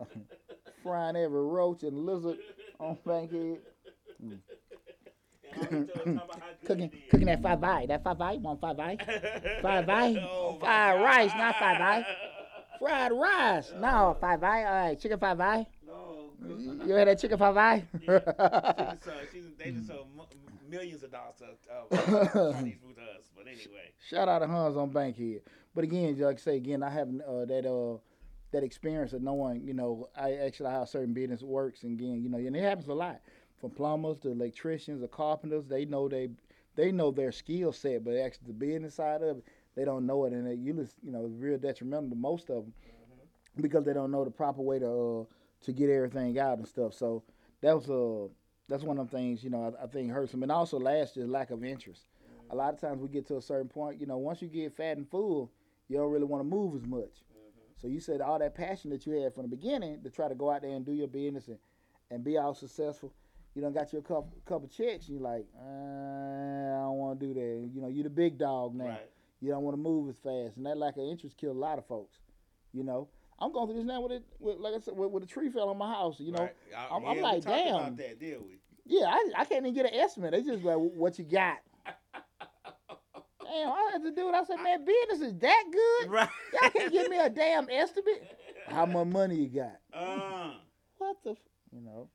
[0.82, 2.38] Frying every roach and lizard
[2.78, 3.58] on bankhead.
[6.64, 7.86] Cooking, cooking that five eye.
[7.86, 8.96] That five eye, want five eye?
[9.60, 10.16] Five eye?
[10.30, 12.06] Oh, Fried rice, not five eye.
[12.78, 13.72] Fried rice.
[13.80, 14.64] No, five eye.
[14.64, 15.66] All right, chicken five eye.
[15.86, 16.30] No.
[16.86, 17.84] You had that chicken five eye?
[18.00, 18.24] She just
[19.04, 20.06] sold, she, they just sold
[20.68, 23.28] millions of dollars of uh, Chinese food to us.
[23.36, 23.90] But anyway.
[24.08, 25.40] Shout out to Hans on Bankhead.
[25.74, 27.98] But again, like I say again, I haven't uh, that uh
[28.52, 31.82] that experience of knowing, you know, I actually how certain business works.
[31.82, 33.20] And again, you know, and it happens a lot
[33.60, 35.66] from plumbers to electricians or carpenters.
[35.66, 36.30] They know they
[36.76, 39.44] they know their skill set, but actually the business side of it,
[39.76, 42.64] they don't know it, and it, you you know it's real detrimental to most of
[42.64, 42.72] them
[43.60, 45.24] because they don't know the proper way to uh,
[45.64, 46.94] to get everything out and stuff.
[46.94, 47.22] So
[47.60, 48.32] that was uh
[48.68, 51.16] that's one of the things you know I, I think hurts them, and also last
[51.16, 52.02] is lack of interest.
[52.50, 54.76] A lot of times we get to a certain point, you know, once you get
[54.76, 55.52] fat and full,
[55.88, 57.22] you don't really want to move as much.
[57.80, 60.34] So you said all that passion that you had from the beginning to try to
[60.34, 61.58] go out there and do your business and,
[62.10, 63.12] and be all successful.
[63.54, 67.26] You don't got your couple couple checks, and you're like, uh, I don't want to
[67.26, 67.70] do that.
[67.74, 68.84] You know, you're the big dog now.
[68.86, 69.10] Right.
[69.40, 71.78] You don't want to move as fast, and that lack of interest killed a lot
[71.78, 72.18] of folks.
[72.72, 73.08] You know,
[73.38, 75.48] I'm going through this now with it, with, like I said, with, with a tree
[75.48, 76.20] fell on my house.
[76.20, 76.54] You know, Right.
[76.76, 77.74] I- I'm- yeah, I'm like, damn.
[77.74, 78.20] About that,
[78.86, 80.32] yeah, I, I can't even get an estimate.
[80.32, 81.58] They just like, what you got?
[83.50, 84.34] Damn, I had to do it.
[84.34, 86.10] I said, man, business is that good?
[86.10, 86.28] Right.
[86.52, 88.36] Y'all can't give me a damn estimate.
[88.68, 89.78] How much money you got?
[89.92, 90.52] Uh,
[90.98, 91.16] What?
[91.24, 91.36] the, f-?
[91.72, 92.08] you know.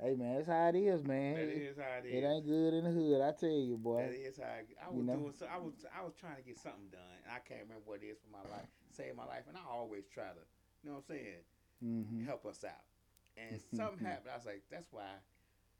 [0.00, 1.34] Hey man, that's how it is, man.
[1.34, 2.22] That is how it is.
[2.22, 4.02] It ain't good in the hood, I tell you, boy.
[4.06, 5.16] That is how I, I You was know?
[5.18, 5.32] doing.
[5.34, 7.98] So I was I was trying to get something done, and I can't remember what
[8.02, 10.44] it is for my life, save my life, and I always try to,
[10.84, 11.42] you know what I'm saying,
[11.82, 12.86] hmm help us out.
[13.36, 14.30] And something happened.
[14.30, 15.18] I was like, that's why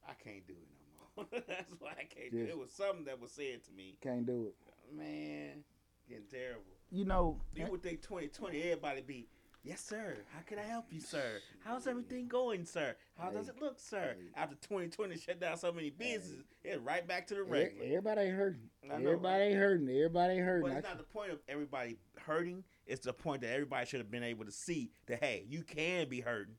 [0.02, 1.26] I can't do it no more.
[1.46, 2.50] that's why I can't do it.
[2.50, 4.56] It was something that was said to me, Can't do it.
[4.96, 5.64] Man,
[6.08, 6.62] getting terrible.
[6.90, 9.28] You know, You eh would think 2020, everybody be,
[9.62, 10.16] yes, sir.
[10.34, 11.40] How can I help you, sir?
[11.64, 12.96] How's everything going, sir?
[13.18, 14.16] How does it look, sir?
[14.34, 17.84] After 2020 shut down so many businesses, it's right back to the regular.
[17.84, 18.70] everybody ain't hurting.
[18.90, 19.88] Everybody ain't hurting.
[19.88, 20.68] Everybody ain't hurting.
[20.68, 22.64] But it's not the point of everybody hurting.
[22.86, 26.08] It's the point that everybody should have been able to see that hey, you can
[26.08, 26.54] be hurting.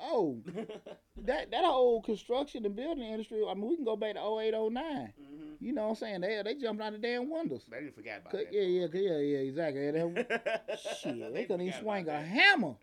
[0.00, 0.40] Oh,
[1.24, 3.42] that that whole construction and building industry.
[3.48, 4.62] I mean, we can go back to 08, 09.
[4.72, 5.12] mm-hmm.
[5.60, 6.20] You know what I'm saying?
[6.22, 7.64] They they jumped out the damn windows.
[7.70, 8.52] They didn't forget about that.
[8.52, 9.88] Yeah, yeah, yeah, yeah, exactly.
[9.88, 12.74] And they- Shit, they couldn't even swing a hammer.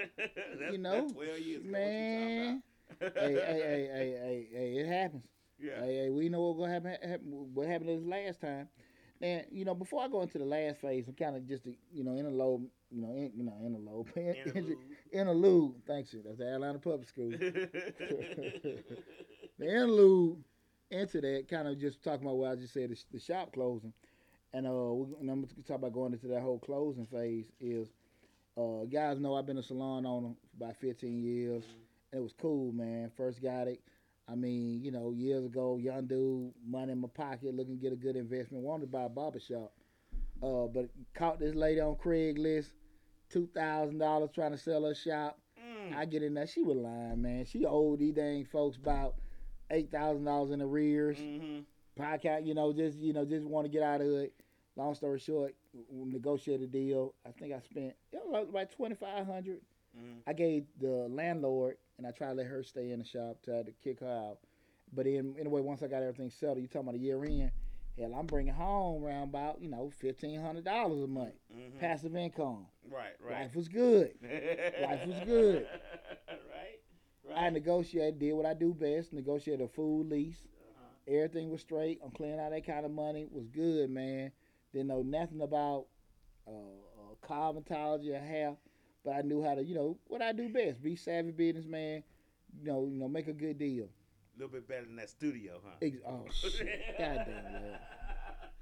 [0.70, 1.08] you know?
[1.08, 2.62] 12 years ago, Man.
[3.00, 5.24] Hey, hey, hey, hey, hey, hey, it happens.
[5.60, 5.80] Yeah.
[5.80, 7.48] Hey, hey, we know what's gonna happen, happen.
[7.52, 8.68] What happened this last time?
[9.20, 11.76] Now, you know, before I go into the last phase, I'm kind of just, the,
[11.92, 14.78] you know, in a, low, you know, interlude, you know, in, you know, interlude,
[15.12, 15.74] Interlude.
[15.86, 16.22] Thanks, you.
[16.24, 17.30] That's the Atlanta Public School.
[17.30, 18.84] the
[19.60, 20.42] interlude
[20.90, 23.92] into that kind of just talking about what I just said, the, the shop closing,
[24.52, 27.46] and uh, we, and I'm gonna talk about going into that whole closing phase.
[27.60, 27.88] Is
[28.56, 31.64] uh, guys know I've been a salon owner for about 15 years.
[32.12, 33.10] and It was cool, man.
[33.16, 33.80] First got it.
[34.30, 37.92] I mean, you know, years ago, young dude, money in my pocket, looking to get
[37.92, 39.72] a good investment, wanted to buy a barber shop.
[40.42, 42.68] Uh, but caught this lady on Craigslist,
[43.30, 45.38] two thousand dollars trying to sell her shop.
[45.58, 45.94] Mm.
[45.96, 47.44] I get in there, she was lying, man.
[47.44, 49.14] She owed these dang folks about
[49.70, 51.18] eight thousand dollars in arrears.
[51.18, 51.64] Mhm.
[51.98, 54.32] Podcast, you know, just you know, just want to get out of it.
[54.76, 55.54] Long story short,
[55.90, 57.14] we negotiated a deal.
[57.26, 59.60] I think I spent it was like about twenty five hundred.
[59.98, 60.18] Mhm.
[60.26, 63.66] I gave the landlord and I tried to let her stay in the shop, tried
[63.66, 64.38] to kick her out.
[64.92, 67.50] But then anyway, once I got everything settled, you talking about a year in,
[67.98, 71.78] hell, I'm bringing home around about you know fifteen hundred dollars a month, Mhm.
[71.78, 72.66] passive income.
[72.90, 73.14] Right.
[73.20, 73.42] Right.
[73.42, 74.14] Life was good.
[74.22, 75.68] Life was good.
[76.28, 76.80] right.
[77.28, 77.36] right.
[77.36, 80.42] I negotiated, did what I do best, negotiated a food lease.
[80.46, 81.14] Uh-huh.
[81.16, 82.00] Everything was straight.
[82.04, 83.26] I'm clearing out that kind of money.
[83.30, 84.32] Was good, man.
[84.72, 85.86] Didn't know nothing about
[86.46, 88.56] uh, uh, cosmetology or hair,
[89.04, 92.02] but I knew how to, you know, what I do best: be savvy businessman.
[92.60, 93.88] You know, you know, make a good deal.
[94.38, 95.72] A little bit better than that studio, huh?
[95.82, 96.80] Ex- oh shit!
[96.98, 97.78] Goddamn, man.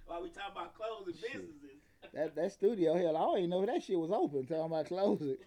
[0.06, 1.32] While we talking about closing Shit.
[1.32, 1.82] businesses.
[2.14, 4.46] That that studio, hell, I don't even know if that shit was open.
[4.46, 5.38] Talking about close it.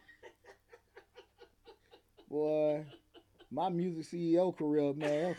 [2.30, 2.86] Boy,
[3.50, 5.36] my music CEO career, man,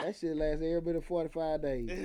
[0.00, 1.90] that shit lasted every bit of 45 days.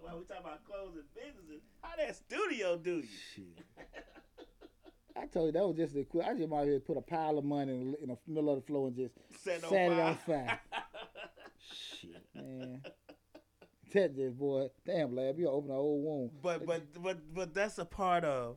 [0.00, 3.08] While we talking about closing businesses, how that studio do you?
[3.34, 3.66] Shit.
[5.16, 6.26] I told you that was just the quick.
[6.26, 8.60] I just might have put a pile of money in the, in the middle of
[8.60, 10.60] the floor and just Set Set it on fire.
[12.00, 12.82] shit, man.
[13.92, 16.30] That just boy, damn lab, you open an old wound.
[16.42, 18.56] but but but but that's a part of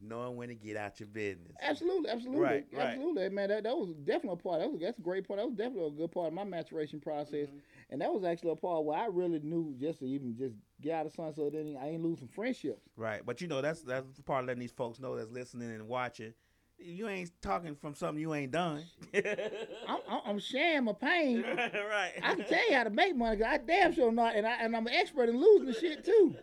[0.00, 1.52] knowing when to get out your business.
[1.60, 2.82] Absolutely, absolutely, Right, right.
[2.88, 3.48] absolutely, man.
[3.48, 4.60] That, that was definitely a part.
[4.60, 5.38] That was that's a great part.
[5.40, 7.60] That was definitely a good part of my maturation process, Mhm.
[7.92, 10.94] And that was actually a part where I really knew just to even just get
[10.94, 12.80] out of sun, so then I ain't losing friendships.
[12.96, 15.70] Right, but you know that's that's the part of letting these folks know that's listening
[15.70, 16.32] and watching.
[16.78, 18.82] You ain't talking from something you ain't done.
[19.14, 21.42] I'm, I'm, sharing my pain.
[21.56, 22.12] right.
[22.20, 23.36] I can tell you how to make money.
[23.36, 26.04] 'cause I damn sure not, and I and I'm an expert in losing the shit
[26.04, 26.34] too.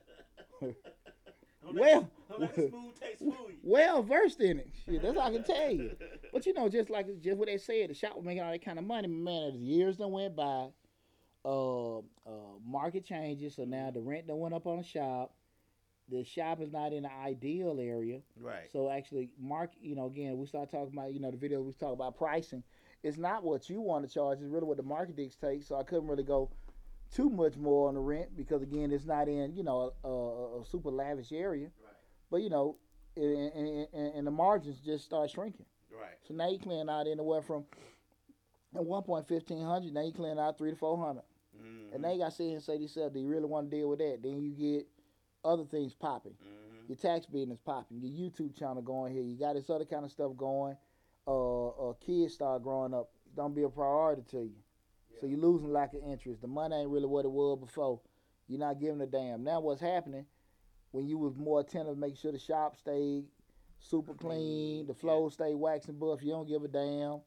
[1.74, 3.24] Well- don't let the smooth taste.
[3.64, 4.70] Well versed in it.
[4.86, 5.92] Shit, that's all I can tell you.
[6.32, 8.64] But you know, just like just what they said, the shop was making all that
[8.64, 9.08] kind of money.
[9.08, 10.70] Man, as years done went by,
[11.46, 12.02] uh, uh,
[12.66, 13.56] market changes.
[13.56, 15.34] So now the rent done went up on the shop.
[16.12, 18.22] The shop is not in the ideal area.
[18.40, 18.68] Right.
[18.74, 21.72] So actually, mark, you know, again, we start talking about, you know, the video we
[21.74, 22.64] talk about pricing.
[23.04, 24.40] It's not what you want to charge.
[24.42, 25.68] It's really what the market dictates.
[25.68, 26.50] So I couldn't really go
[27.14, 30.62] too much more on the rent because again, it's not in, you know, a, a,
[30.62, 31.66] a super lavish area.
[31.84, 31.94] Right.
[32.32, 32.78] But you know,
[33.16, 35.66] and, and, and- and the margins just start shrinking.
[35.92, 36.18] Right.
[36.28, 37.66] So now you're clearing out anywhere from
[38.76, 39.94] at one point fifteen hundred.
[39.94, 41.24] Now you clearing out three to four hundred.
[41.58, 41.94] Mhm.
[41.94, 43.70] And now you got to sit here and say to yourself, do you really want
[43.70, 44.20] to deal with that?
[44.22, 44.88] Then you get
[45.44, 46.34] other things popping.
[46.34, 46.90] Mhm.
[46.90, 48.00] Your tax business popping.
[48.02, 49.24] Your YouTube channel going here.
[49.24, 50.78] You got this other kind of stuff going.
[51.28, 53.12] Uh, uh kids start growing up.
[53.36, 54.56] Don't be a priority to you.
[55.20, 56.42] So you're losing lack of interest.
[56.42, 58.00] The money ain't really what it was before.
[58.48, 59.44] You're not giving a damn.
[59.44, 60.26] Now what's happening?
[60.92, 63.26] When you was more attentive, make sure the shop stayed
[63.80, 65.30] super clean, the Yeah.
[65.30, 66.24] stay wax and buff.
[66.24, 67.22] You don't give a damn,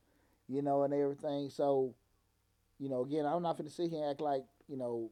[0.53, 1.49] you know, and everything.
[1.51, 1.95] So,
[2.79, 5.11] you know, again, I'm not gonna sit here and act like you know,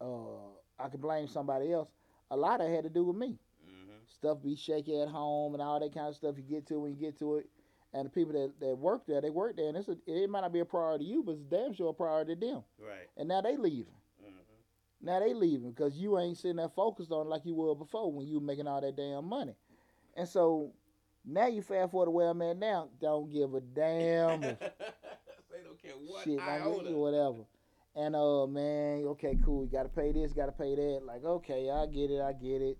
[0.00, 1.88] uh, I can blame somebody else.
[2.30, 4.06] A lot of it had to do with me Mhm.
[4.06, 6.92] stuff be shaky at home and all that kind of stuff you get to when
[6.92, 7.48] you get to it.
[7.94, 10.42] And the people that, that work there, they work there, and it's a, it might
[10.42, 12.64] not be a priority to you, but it's damn sure a priority to them.
[12.78, 13.08] Right.
[13.16, 13.94] And now they leaving.
[14.22, 15.06] Mm-hmm.
[15.06, 18.12] Now they leaving because you ain't sitting there focused on it like you were before
[18.12, 19.54] when you were making all that damn money.
[20.16, 20.72] And so
[21.28, 22.88] now you fast forward I'm at now.
[23.00, 24.56] Don't give a damn they
[25.64, 27.44] don't care what shit, I owe whatever.
[27.94, 29.64] And uh, man, okay, cool.
[29.64, 31.00] You gotta pay this, gotta pay that.
[31.04, 32.78] Like, okay, I get it, I get it.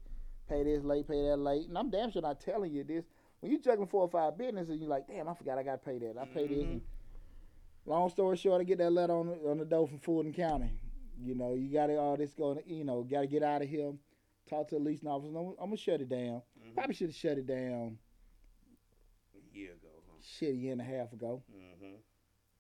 [0.49, 1.69] Pay this late, pay that late.
[1.69, 3.05] And I'm damn sure not telling you this.
[3.41, 5.79] When you juggling four or five businesses, and you're like, damn, I forgot I gotta
[5.79, 6.17] pay that.
[6.21, 6.59] I pay this.
[6.65, 6.71] Mhm.
[6.73, 6.81] And
[7.87, 10.73] long story short, I get that letter on the, on the door from Fulton County.
[11.21, 12.61] You know, you got to all this going.
[12.67, 13.93] You know, got to get out of here.
[14.49, 15.37] Talk to the leasing officer.
[15.37, 16.43] I'm, I'm gonna shut it down.
[16.61, 16.75] Mhm.
[16.75, 17.99] Probably should have shut it down.
[19.35, 20.18] A year ago, huh?
[20.37, 21.43] Shit, a year and a half ago.
[21.55, 21.97] Mm-hmm.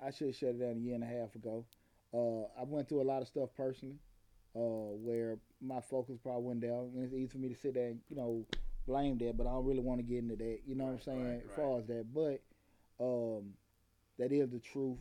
[0.06, 1.64] I should have shut it down a year and a half ago.
[2.14, 3.96] Uh, I went through a lot of stuff personally,
[4.56, 6.92] uh, where my focus probably went down.
[6.94, 8.46] And it's easy for me to sit there and you know
[8.86, 10.60] blame that, but I don't really want to get into that.
[10.66, 11.26] You know Right, what I'm saying?
[11.26, 12.40] right, As far as that, but
[13.04, 13.50] um,
[14.18, 14.98] that is the truth.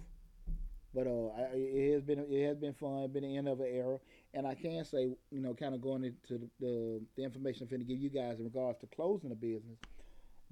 [0.94, 3.08] But uh, I, it has been it has been fun.
[3.14, 4.00] Been the end of an era,
[4.34, 7.70] and I can say you know kind of going into the, the the information I'm
[7.70, 9.78] going to give you guys in regards to closing the business.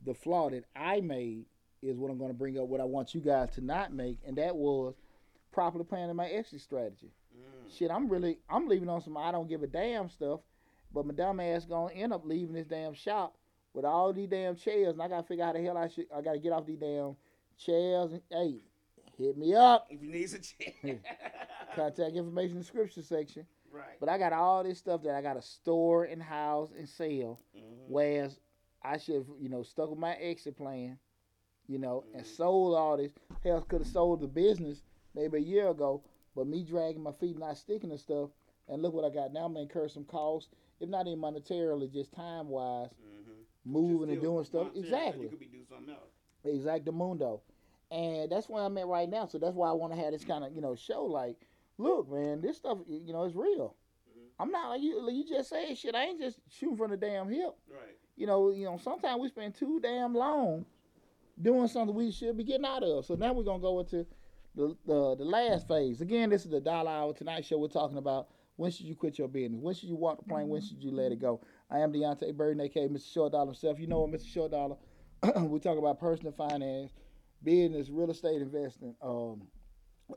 [0.06, 1.46] The flaw that I made
[1.86, 2.68] is what I'm going to bring up.
[2.68, 4.96] What I want you guys to not make, and that was
[5.52, 7.12] properly planning my exit strategy.
[7.36, 7.78] Mm.
[7.78, 10.42] Shit, I'm really I'm leaving on some I don't give a damn stuff,
[10.94, 13.36] but my dumb ass gonna end up leaving this damn shop
[13.74, 16.08] with all these damn chairs, and I gotta figure out how the hell I should
[16.16, 17.16] I gotta get off these damn
[17.58, 18.12] chairs.
[18.14, 18.60] And hey,
[19.18, 19.88] hit me up.
[19.90, 21.00] If you need some change.
[21.76, 23.46] Contact information in the description section.
[23.72, 24.00] right.
[24.00, 27.40] But I got all this stuff that I gotta store and house and sell.
[27.56, 27.88] Mhm.
[27.88, 28.40] Whereas
[28.82, 30.98] I should have, you know, stuck with my exit plan,
[31.68, 32.28] you know, and Mhm.
[32.28, 33.12] sold all this.
[33.44, 36.02] Hell, could have sold the business maybe a year ago,
[36.36, 38.30] but me dragging my feet, not sticking to stuff,
[38.68, 39.46] and look what I got now.
[39.46, 43.46] I'm gonna incur some costs, if not even monetarily, just time wise, Mhm.
[43.64, 44.76] moving and doing stuff.
[44.76, 46.12] Exactly, could be doing something else.
[46.44, 47.42] exactamundo,
[47.92, 49.26] and that's where I'm at right now.
[49.26, 51.06] So that's why I want to have this kind of, you know, show.
[51.06, 51.38] Like,
[51.78, 53.76] look, man, this stuff, you know, is real.
[54.10, 54.30] Mhm.
[54.40, 55.00] I'm not like you.
[55.02, 55.96] Like you just said shit.
[55.96, 57.56] I ain't just shooting from the damn hip.
[57.68, 57.98] Right.
[58.18, 60.66] you know, you know, sometimes we spend too damn long
[61.42, 63.06] doing something we should be getting out of.
[63.06, 64.06] So now we're gonna go into
[64.56, 66.02] the the, the last phase.
[66.02, 67.58] Again, this is the Dollar Hour Tonight Show.
[67.58, 69.60] We're talking about when should you quit your business?
[69.62, 70.48] When should you walk the plane?
[70.48, 71.42] When should you let it go?
[71.70, 73.12] I am Deontay Burden, aka Mr.
[73.12, 73.80] Short Dollar himself.
[73.80, 74.32] You know what, Mr.
[74.32, 74.78] Short Dollar.
[75.42, 76.92] we talk about personal finance,
[77.44, 79.42] business, real estate investing, um,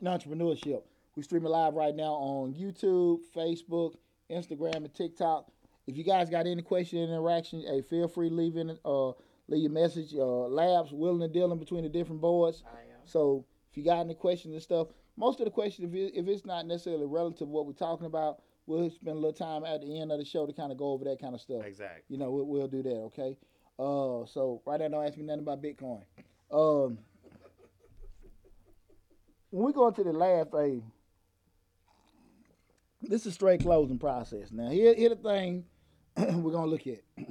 [0.03, 0.83] entrepreneurship.
[1.15, 3.95] We streaming live right now on YouTube, Facebook,
[4.31, 5.51] Instagram, and TikTok.
[5.87, 9.11] If you guys got any question, interaction, hey, feel free to leave in uh
[9.49, 10.13] leave your message.
[10.13, 12.63] Uh, labs willing and dealing between the different boards.
[12.65, 13.01] I am.
[13.05, 14.87] So if you got any questions and stuff,
[15.17, 18.05] most of the questions, if, it, if it's not necessarily relative to what we're talking
[18.05, 20.77] about, we'll spend a little time at the end of the show to kind of
[20.77, 21.65] go over that kind of stuff.
[21.65, 22.03] Exactly.
[22.07, 23.37] You know, we'll, we'll do that, okay?
[23.77, 26.03] Uh, so right now, don't ask me nothing about Bitcoin.
[26.51, 26.99] Um,
[29.49, 30.81] when we go into the last phase,
[33.01, 34.51] this is straight closing process.
[34.51, 35.65] Now, here, here the thing
[36.17, 36.99] we're gonna look at.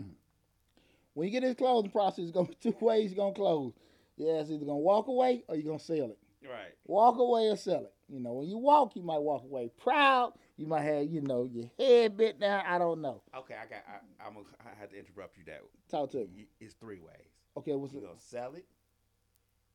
[1.18, 3.72] when you get this closing process, it's gonna be two ways you're gonna close.
[4.16, 6.18] Yeah, it's either gonna walk away or you're gonna sell it.
[6.48, 6.72] Right.
[6.86, 7.92] Walk away or sell it.
[8.08, 10.34] You know, when you walk, you might walk away proud.
[10.56, 12.62] You might have, you know, your head bit down.
[12.64, 13.22] I don't know.
[13.36, 13.82] Okay, I got.
[13.88, 14.34] I, I'm.
[14.34, 15.42] Gonna, I had to interrupt you.
[15.46, 16.46] That Talk to me.
[16.60, 17.32] It's three ways.
[17.56, 18.06] Okay, what's You're it?
[18.06, 18.66] gonna sell it.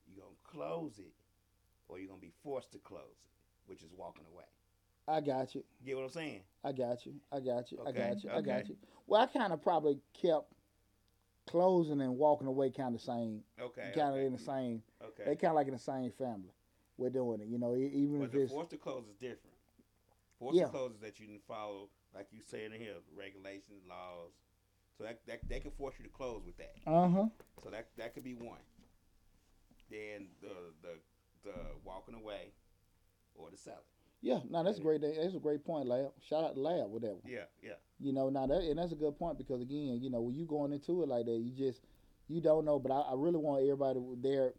[0.08, 1.12] You're gonna close it,
[1.90, 4.46] or you're gonna be forced to close it, which is walking away.
[5.10, 5.66] I got you.
[5.82, 6.42] You get what I'm saying?
[6.64, 7.16] I got you.
[7.34, 7.80] I got you.
[7.86, 8.30] I got you.
[8.30, 8.78] I got you.
[9.08, 10.46] Well, I kind of probably kept
[11.48, 13.92] closing and walking away kind of same, Okay.
[13.96, 14.26] kind of okay.
[14.26, 14.82] in the same.
[15.04, 15.24] Okay.
[15.26, 16.54] They kind of like in the same family.
[16.98, 17.76] We're doing it, you know.
[17.76, 19.56] Even But if the it's forced to close is different.
[20.40, 20.66] Forced Yeah.
[20.66, 24.32] to close is that you can follow, like you say in here, regulations, laws.
[24.98, 26.76] So that, that they can force you to close with that.
[26.86, 27.26] uh huh.
[27.64, 28.62] So that that could be one.
[29.90, 30.94] Then the the
[31.44, 32.54] the walking away,
[33.36, 33.80] or the selling.
[34.24, 35.02] Yeah, no, that's a great.
[35.02, 36.14] That's a great point, Lab.
[36.30, 37.24] Shout out to Lab with that one.
[37.28, 37.74] Yeah, yeah.
[38.00, 40.46] You know, now that and that's a good point because again, you know, when you
[40.46, 41.82] going into it like that, you just
[42.30, 42.80] you don't know.
[42.80, 44.54] But I, I really want everybody there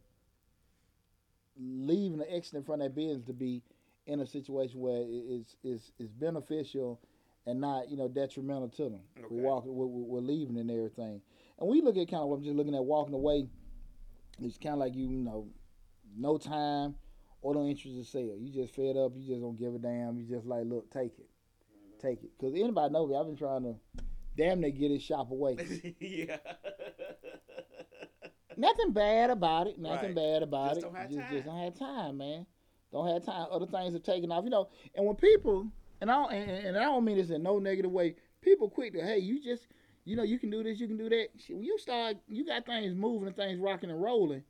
[1.57, 3.63] leaving the exit in front of that business to be
[4.05, 6.99] in a situation where it's it's it's beneficial
[7.47, 9.01] and not you know detrimental to them.
[9.17, 9.25] Okay.
[9.31, 11.21] We're walking, we're, we're leaving and everything.
[11.59, 13.47] And we look at kind of what I'm just looking at walking away.
[14.43, 15.47] It's kind of like you, you know,
[16.15, 16.95] no time
[17.45, 18.35] or no interest to sell.
[18.39, 19.11] You just fed up.
[19.15, 20.17] You just don't give a damn.
[20.17, 21.29] You just like, look, take it,
[22.01, 22.31] take it.
[22.35, 23.75] Because anybody know me, I've been trying to
[24.35, 25.55] damn near get his shop away.
[25.99, 26.37] yeah.
[28.57, 29.77] Nothing bad about it.
[29.77, 30.15] Nothing Right.
[30.15, 30.81] bad about Just it.
[30.83, 31.31] don't have just, time.
[31.31, 32.45] just don't have time, man.
[32.91, 33.47] Don't have time.
[33.51, 34.69] Other things have taken off, you know.
[34.95, 35.67] And when people,
[36.01, 38.15] and I don't, and, and I don't mean this in no negative way.
[38.41, 39.67] People quick to, hey, you just,
[40.05, 41.27] you know, you can do this, you can do that.
[41.49, 44.43] When you start, you got things moving and things rocking and rolling,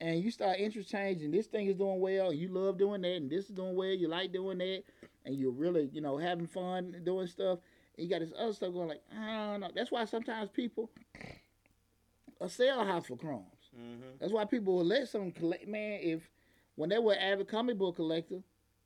[0.00, 3.46] and you start interchanging this thing is doing well, you love doing that, and this
[3.46, 4.82] is doing well, you like doing that,
[5.24, 7.58] and you're really, you know, having fun doing stuff,
[7.96, 9.70] and you got this other stuff going like, I don't know.
[9.74, 10.90] That's why sometimes people
[12.46, 13.44] sell a house for crumbs.
[13.74, 14.16] Mm-hmm.
[14.20, 15.66] That's why people will let some collect.
[15.66, 16.28] Man, if
[16.76, 18.40] when they were an avid comic book collector,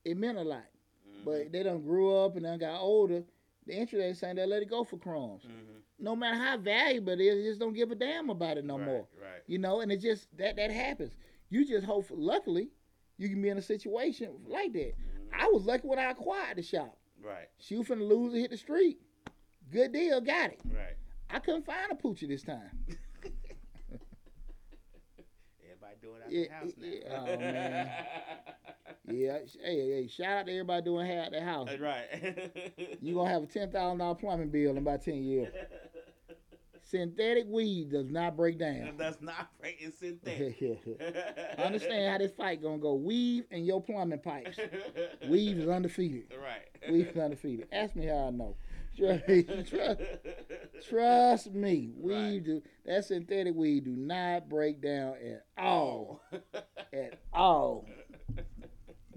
[0.05, 0.59] it meant a lot.
[0.59, 1.25] Mm-hmm.
[1.25, 3.23] But they done grew up and then got older.
[3.67, 5.43] The interest ain't saying they let it go for crumbs.
[5.43, 5.80] Mm-hmm.
[6.01, 8.87] No matter how valuable it is, just don't give a damn about it no right,
[8.87, 9.07] more.
[9.21, 9.43] Right.
[9.47, 11.13] You know, and it just that that happens.
[11.51, 12.07] You just hope.
[12.11, 12.71] Luckily,
[13.19, 14.95] you can be in a situation like that.
[14.97, 15.39] Mhm.
[15.39, 16.97] I was lucky when I acquired the shop.
[17.23, 17.49] Right.
[17.59, 18.99] She was finna lose and hit the street.
[19.71, 20.61] Good deal, got it.
[20.65, 20.97] Right.
[21.29, 22.71] I couldn't find a poochie this time.
[25.63, 26.87] Everybody doing out Yeah, the house now.
[26.87, 27.91] yeah, oh, man.
[29.09, 31.69] Yeah, hey, hey, shout out to everybody doing at the house.
[31.69, 32.71] That's right.
[33.01, 35.53] You gonna have a ten thousand dollar plumbing bill in about ten years.
[36.91, 38.95] Synthetic weed does not break down.
[38.99, 39.77] That's not right.
[39.79, 40.59] It's synthetic.
[41.59, 42.95] Understand how this fight gonna go?
[42.95, 44.59] Weave and your plumbing pipes.
[45.29, 46.25] Weave is undefeated.
[46.43, 46.91] Right.
[46.93, 47.69] Weave is undefeated.
[47.71, 48.57] Ask me how I know.
[48.97, 49.25] Trust,
[50.89, 51.93] trust, me.
[51.97, 52.45] Weave Right.
[52.45, 56.21] do that synthetic weed do not break down at all.
[56.33, 56.39] Oh.
[56.93, 57.87] At all.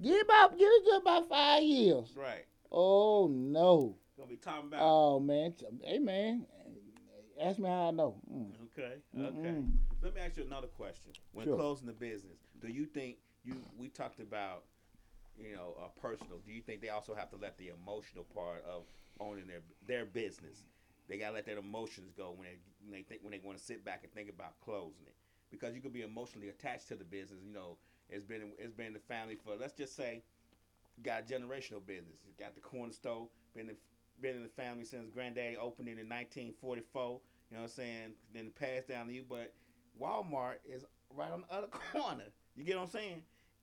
[0.02, 2.14] Give it about give it about five years.
[2.16, 2.46] right.
[2.72, 3.98] Oh no.
[4.16, 4.80] Gonna be talking about.
[4.84, 5.56] Oh man.
[5.84, 6.46] Hey man.
[7.42, 8.16] Ask me how I know.
[8.32, 8.52] Mm.
[8.66, 8.94] okay.
[9.18, 9.50] Okay.
[9.50, 9.72] Mm-mm.
[10.02, 11.12] Let me ask you another question.
[11.32, 11.56] When Sure.
[11.56, 14.66] closing the business, do you think you we talked about
[15.38, 16.40] you know uh, personal?
[16.46, 18.84] Do you think they also have to let the emotional part of
[19.20, 20.66] owning their their business?
[21.08, 23.64] They gotta let their emotions go when they when they think when they want to
[23.64, 25.16] sit back and think about closing it
[25.52, 27.42] because you could be emotionally attached to the business.
[27.46, 27.78] You know,
[28.10, 30.24] it's been it's been the family for let's just say
[31.02, 32.20] got a generational business.
[32.26, 33.76] You got the corner store been in,
[34.24, 37.04] been in the family since granddaddy opened it in 1944.
[37.04, 38.14] You know what I'm saying?
[38.34, 39.54] Then passed down to you, but
[40.02, 42.24] Walmart is right on the other corner.
[42.56, 43.22] You get what I'm saying?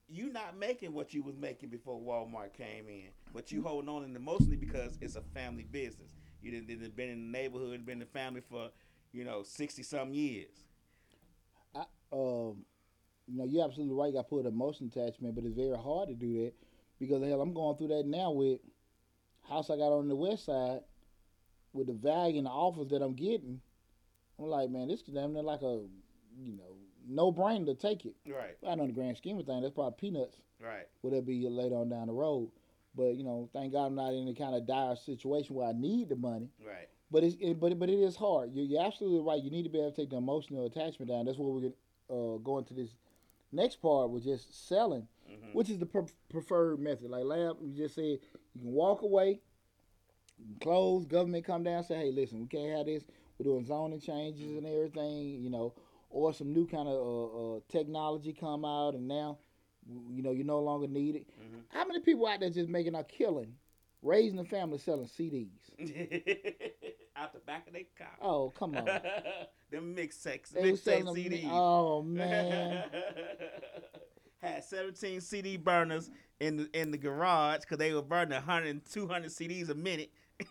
[0.08, 4.04] You not making what you was making before Walmart came in, but you holding on
[4.04, 6.14] in emotionally because it's a family business.
[6.42, 8.70] You didn't, didn't been in the neighborhood, been in the family for,
[9.12, 10.64] you know, sixty some years.
[11.74, 12.64] I, um,
[13.26, 14.12] you know, you're absolutely right.
[14.12, 16.54] To put emotion attachment, but it's very hard to do that
[16.98, 18.60] because hell, I'm going through that now with
[19.48, 20.80] house I got on the west side
[21.72, 23.60] with the value and the offers that I'm getting.
[24.38, 25.82] I'm like, man, this is damn near like a,
[26.38, 26.76] you know,
[27.08, 28.14] no brainer to take it.
[28.26, 30.36] Right, I know the grand scheme of things, that's probably peanuts.
[30.62, 32.50] right, Would that be later on down the road?
[32.94, 35.72] But you know, thank God I'm not in any kind of dire situation where I
[35.72, 36.48] need the money.
[36.64, 36.88] right.
[37.12, 38.52] But it's it, but but it is hard.
[38.52, 39.42] You're, you're absolutely right.
[39.42, 41.24] You need to be able to take the emotional attachment down.
[41.24, 41.70] That's what we're
[42.08, 42.90] gonna uh, go into this
[43.52, 47.10] next part with just selling, hmm which is the pre- preferred method.
[47.10, 48.18] Like Lab, you just said,
[48.54, 49.40] you can walk away,
[50.36, 51.04] can close.
[51.06, 53.04] Government come down, say, hey, listen, we can't have this.
[53.38, 55.74] We're doing zoning changes and everything, you know,
[56.10, 59.38] or some new kind of uh, uh, technology come out, and now,
[60.10, 61.26] you know, you no longer need it.
[61.40, 61.62] Mhm.
[61.68, 63.54] How many people out there just making a killing,
[64.02, 65.70] raising a family, selling CDs?
[67.16, 68.16] Out the back of their car.
[68.22, 68.84] Oh, come on.
[69.70, 71.48] Them mix sex, They was mixtape selling them- CDs.
[71.50, 72.84] Oh man.
[74.42, 76.10] Had 17 CD burners
[76.40, 80.10] in the in the garage because they were burning 100 and 200 CDs a minute.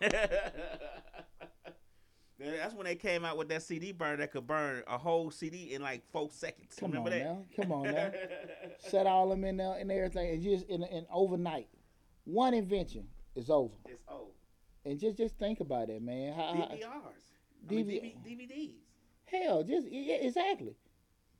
[2.38, 5.74] That's when they came out with that CD burner that could burn a whole CD
[5.74, 6.74] in like four seconds.
[6.78, 7.24] Come Remember on that?
[7.24, 7.44] now.
[7.62, 8.12] Come on now.
[8.78, 11.68] Set all them in there and everything, and just in, in overnight,
[12.24, 13.74] one invention is over.
[13.86, 14.32] it's old.
[14.86, 16.32] And just just think about it, man.
[16.32, 16.80] How, DVRs.
[17.68, 18.70] I mean, DV- DVDs.
[19.26, 20.74] hell, just yeah, exactly,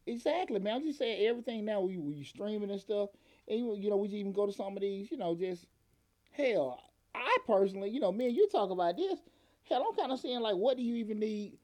[0.06, 0.76] exactly, man.
[0.76, 1.80] I'm just saying everything now.
[1.80, 3.10] We we streaming and stuff,
[3.48, 5.66] and you, know we even go to some of these, you know, just
[6.32, 6.80] hell.
[7.14, 9.20] I personally, you know, me and you talk about this.
[9.68, 11.58] Hell, I'm kind of saying like, what do you even need?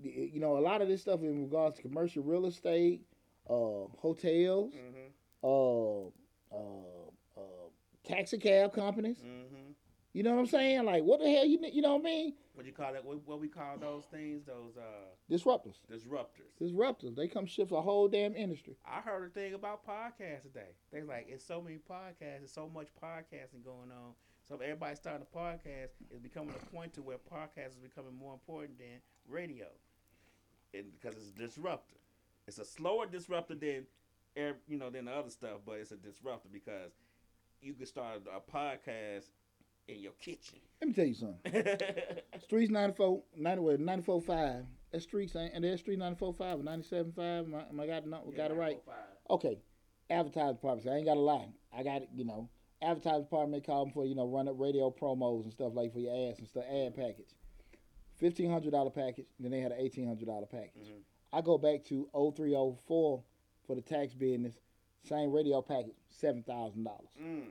[0.00, 3.02] You know, a lot of this stuff in regards to commercial real estate,
[3.48, 5.08] uh, hotels, Mm-hmm.
[5.42, 6.06] uh,
[6.56, 7.68] uh, uh,
[8.04, 9.18] taxi cab companies.
[9.18, 9.67] Mm-hmm.
[10.12, 10.84] You know what I'm saying?
[10.84, 12.32] Like, what the hell you you know what I mean?
[12.54, 13.04] What you call that?
[13.04, 14.42] What, what we call those things?
[14.46, 15.76] Those uh Disruptors.
[15.90, 16.50] disruptors.
[16.60, 17.14] Disruptors.
[17.14, 18.76] They come shift a whole damn industry.
[18.86, 20.70] I heard a thing about podcasts today.
[20.92, 24.14] They like it's so many podcasts, there's so much podcasting going on.
[24.48, 28.14] So if everybody's starting a podcast, it's becoming a point to where podcast is becoming
[28.18, 29.66] more important than radio,
[30.72, 31.96] and because it's a disruptor.
[32.46, 33.84] It's a slower disruptor than,
[34.66, 36.92] you know, than the other stuff, but it's a disruptor because
[37.60, 39.26] you can start a podcast
[39.88, 40.58] in your kitchen.
[40.80, 41.52] Let me tell you something.
[42.50, 44.64] Streetz 94, 90, well, 94 5.
[44.92, 47.44] That Streetz ain't, and that's Street 94 5 or 97 5.
[47.46, 48.80] Am I, am I got, it, no- got it right?
[49.30, 49.58] Okay.
[50.10, 50.88] Advertising department.
[50.88, 51.48] I ain't got to lie.
[51.76, 52.48] I got it, you know.
[52.80, 55.98] Advertising department call them for, you know, run up radio promos and stuff like for
[55.98, 57.34] your ads and stuff, ad package.
[58.22, 59.26] $1,500 package.
[59.38, 60.88] Then they had an $1,800 package.
[60.88, 61.02] Mhm.
[61.32, 63.22] I go back to 0304
[63.66, 64.54] for the tax business.
[65.04, 67.08] Same radio package, seven thousand dollars.
[67.22, 67.50] Mm,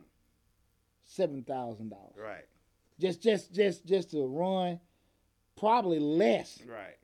[1.09, 2.13] Seven thousand dollars.
[2.17, 2.45] right,
[2.99, 4.79] Just just just just to run
[5.57, 6.97] probably less right.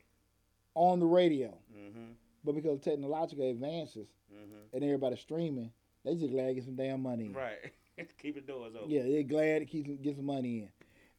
[0.75, 1.57] on the radio.
[1.75, 2.11] Mm-hmm.
[2.43, 4.75] But because of technological advances Mm-hmm.
[4.75, 5.71] and everybody streaming,
[6.03, 7.33] they just glad to get some damn money in.
[7.33, 7.71] Right.
[8.21, 8.89] Keep the doors open.
[8.89, 10.69] Yeah, they're glad to keep some, get some money in,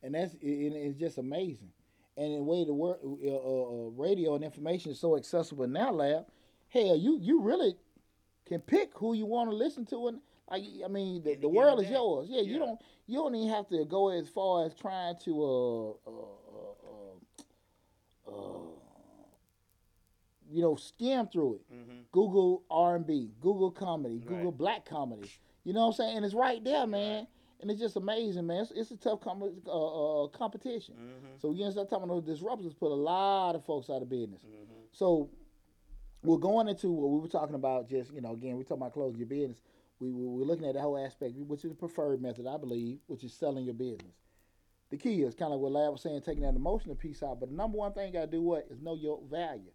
[0.02, 1.70] and that's it, it- it's just amazing.
[2.16, 5.92] And the way the work, uh, uh, uh, radio and information is so accessible now,
[5.92, 6.26] lab.
[6.68, 7.76] Hell, you you really
[8.46, 10.18] can pick who you want to listen to, and
[10.50, 12.28] like I mean, the, the world is yours.
[12.28, 12.52] Yeah, Yeah.
[12.52, 16.24] you don't you don't even have to go as far as trying to uh uh
[18.26, 18.66] uh, uh,
[20.50, 21.74] you know skim through it.
[21.74, 21.98] Mm-hmm.
[22.12, 24.28] Google R and B, Google comedy, Right.
[24.28, 25.30] Google black comedy.
[25.64, 26.16] You know what I'm saying?
[26.18, 27.26] And it's right there, man.
[27.60, 28.60] And it's just amazing, man.
[28.62, 30.94] It's, it's a tough com- uh, uh, competition.
[30.96, 31.26] Mm-hmm.
[31.40, 34.42] So we start talking about those disruptors put a lot of folks out of business.
[34.42, 34.74] Mm-hmm.
[34.92, 35.30] So
[36.22, 37.88] we're going into what we were talking about.
[37.88, 39.58] Just you know, again, we're talking about closing your business.
[40.04, 42.98] We we- we're looking at the whole aspect, which is the preferred method, I believe,
[43.06, 44.14] which is selling your business.
[44.90, 47.40] The key is kind of what Lab was saying, taking that emotional piece out.
[47.40, 49.70] But the number one thing you got to do what is know your value.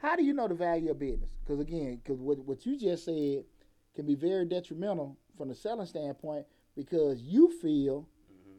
[0.00, 1.30] How do you know the value of business?
[1.44, 3.44] Because again, because what what you just said
[3.94, 8.56] can be very detrimental from the selling standpoint because you feel Mm-hmm.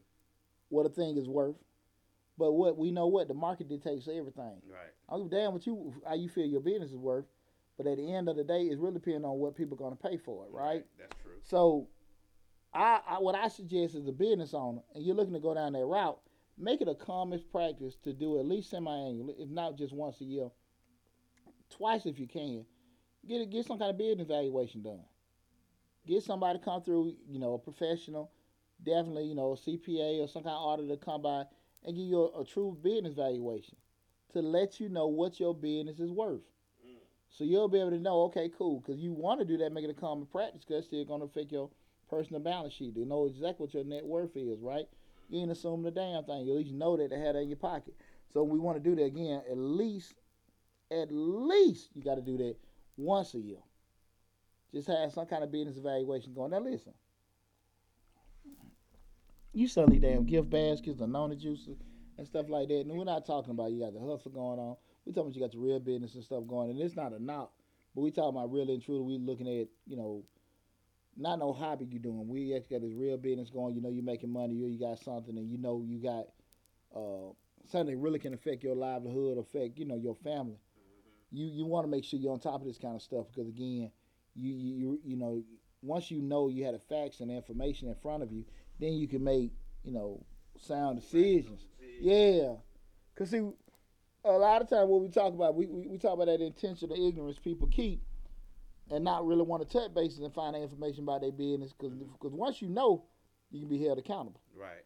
[0.69, 1.55] what a thing is worth.
[2.37, 4.61] But what we know what the market dictates everything.
[4.67, 4.91] Right.
[5.09, 7.25] I don't give a damn what you how you feel your business is worth,
[7.83, 9.95] but at the end of the day, it's really depending on what people are going
[9.95, 10.85] to pay for it, right?
[10.97, 11.31] That's true.
[11.43, 11.87] So,
[12.73, 15.73] I, I what I suggest as a business owner, and you're looking to go down
[15.73, 16.19] that route,
[16.57, 20.25] make it a common practice to do at least semi-annual, if not just once a
[20.25, 20.49] year,
[21.69, 22.65] twice if you can.
[23.27, 25.03] Get it, get some kind of business evaluation done.
[26.05, 28.31] Get somebody to come through, you know, a professional,
[28.83, 31.43] definitely, you know, a CPA or some kind of auditor to come by
[31.85, 33.77] and give you a, a true business valuation
[34.33, 36.41] to let you know what your business is worth.
[37.33, 39.83] So you'll be able to know, okay, cool, because you want to do that, make
[39.83, 41.69] it a common practice, because it's going to affect your
[42.07, 42.93] personal balance sheet.
[42.93, 44.85] To know exactly what your net worth is, right?
[45.29, 46.45] You ain't assuming the damn thing.
[46.45, 47.95] You at least know that they had that in your pocket.
[48.33, 49.41] So we want to do that again.
[49.49, 50.13] At least,
[50.91, 52.55] at least you got to do that
[52.97, 53.57] once a year.
[54.71, 56.51] Just have some kind of business evaluation going.
[56.51, 56.93] Now listen,
[59.53, 61.77] you selling these damn gift baskets, the noni juices,
[62.17, 62.81] and stuff like that.
[62.81, 64.75] And we're not talking about you got the hustle going on.
[65.05, 66.71] We're talking about you got the real business and stuff going.
[66.71, 67.51] And it's not a knock,
[67.95, 69.01] but we talking about really and truly.
[69.01, 70.23] We looking at you know,
[71.17, 72.27] not no hobby you doing.
[72.27, 73.75] We actually got this real business going.
[73.75, 74.55] You know, you making money.
[74.55, 76.27] You you got something, and you know you got
[76.95, 77.33] uh,
[77.69, 80.59] something that really can affect your livelihood, affect you know your family.
[81.31, 83.49] You you want to make sure you're on top of this kind of stuff because
[83.49, 83.91] again,
[84.35, 85.43] you you you, you know
[85.83, 88.45] once you know you had the facts and information in front of you,
[88.79, 89.51] then you can make
[89.83, 90.25] you know
[90.59, 91.65] sound decisions.
[92.01, 92.55] Yeah,
[93.15, 93.41] cause see,
[94.25, 96.95] a lot of time what we talk about, we, we, we talk about that intentional
[96.95, 98.01] ignorance people keep,
[98.91, 101.73] and not really want to touch bases and find out information about their business.
[101.77, 103.05] Cause, cause once you know,
[103.51, 104.41] you can be held accountable.
[104.55, 104.83] Right.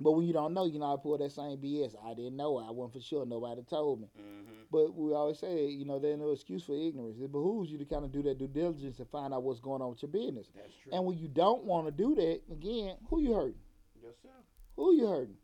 [0.00, 1.94] But when you don't know, you know, I pull that same BS.
[2.04, 2.56] I didn't know.
[2.56, 3.26] I wasn't for sure.
[3.26, 4.08] Nobody told me.
[4.18, 4.62] Mm-hmm.
[4.70, 7.18] But we always say, you know, there's no excuse for ignorance.
[7.20, 9.82] It behooves you to kind of do that due diligence and find out what's going
[9.82, 10.46] on with your business.
[10.54, 10.92] That's true.
[10.92, 13.60] And when you don't want to do that, again, who you hurting?
[14.00, 14.44] Yourself.
[14.76, 15.36] Who you hurting?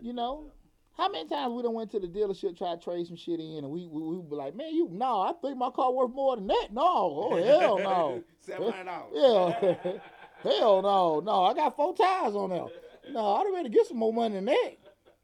[0.00, 0.52] You know?
[0.96, 3.58] How many times we done went to the dealership, try to trade some shit in,
[3.64, 6.36] and we we, we be like, man, you no, I think my car worth more
[6.36, 6.68] than that.
[6.70, 8.22] No, oh hell no.
[8.40, 9.66] Seven hundred dollars.
[10.44, 10.52] Yeah.
[10.58, 11.44] hell no, no.
[11.44, 12.66] I got four tires on there.
[13.10, 14.70] No, I'd rather get some more money than that.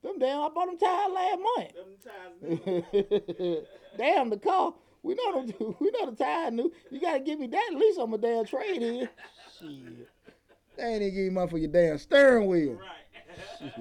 [0.02, 1.72] Them damn, I bought them tires last month.
[2.42, 3.62] Them
[3.98, 4.74] damn the car.
[5.02, 6.72] We know the we know the tire new.
[6.90, 9.08] You gotta give me that at least on my damn trade in.
[9.58, 10.08] Shit.
[10.76, 12.72] They ain't even give you money for your damn steering wheel.
[12.80, 13.72] right.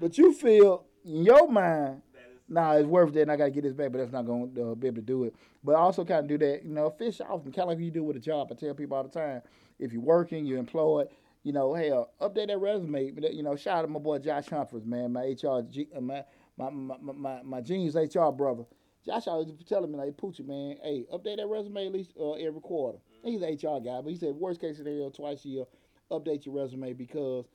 [0.00, 2.00] But you feel in your mind,
[2.48, 4.74] nah, it's worth that and I gotta get this back, but that's not gonna uh,
[4.74, 5.34] be able to do it.
[5.62, 8.02] But also kind of do that, you know, fish off kind of like you do
[8.02, 8.48] with a job.
[8.50, 9.42] I tell people all the time,
[9.78, 11.08] if you're working, you're employed,
[11.42, 13.10] you know, hey, uh, update that resume.
[13.10, 16.00] But, You know, shout out to my boy Josh Humphries, man, my HR, G, uh,
[16.00, 16.24] my,
[16.56, 18.64] my, my, my, my, my genius HR brother.
[19.04, 22.60] Josh always telling me, like, Poochie, man, hey, update that resume at least uh, every
[22.60, 22.98] quarter.
[23.22, 25.64] He's an HR guy, but he said, worst case scenario, twice a year,
[26.10, 27.46] update your resume because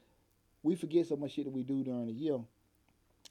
[0.65, 2.39] we forget so much shit that we do during the year.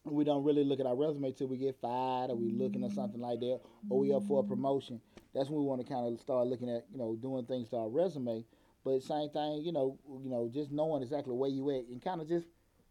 [0.05, 2.93] We don't really look at our resume till we get fired or we looking at
[2.93, 3.61] something like that
[3.91, 5.01] or we up for a promotion.
[5.35, 7.77] That's when we want to kind of start looking at, you know, doing things to
[7.77, 8.45] our resume.
[8.85, 12.21] But same thing, you know, you know, just knowing exactly where you at and kind
[12.21, 12.47] of just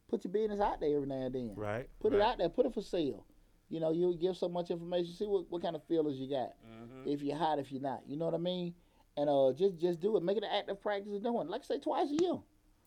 [0.09, 1.53] put your business out there every now and then.
[1.55, 1.87] right.
[2.01, 2.19] Put right.
[2.19, 3.25] it out there, put it for sale.
[3.69, 6.53] You know, you give so much information, see what, what kind of feelers you got.
[6.67, 7.09] Mm-hmm.
[7.09, 8.01] If you're hot, if you're not.
[8.07, 8.73] You know what I mean?
[9.15, 10.23] And uh just just do it.
[10.23, 11.47] Make it an active practice of doing.
[11.47, 12.39] Like I say, twice a year.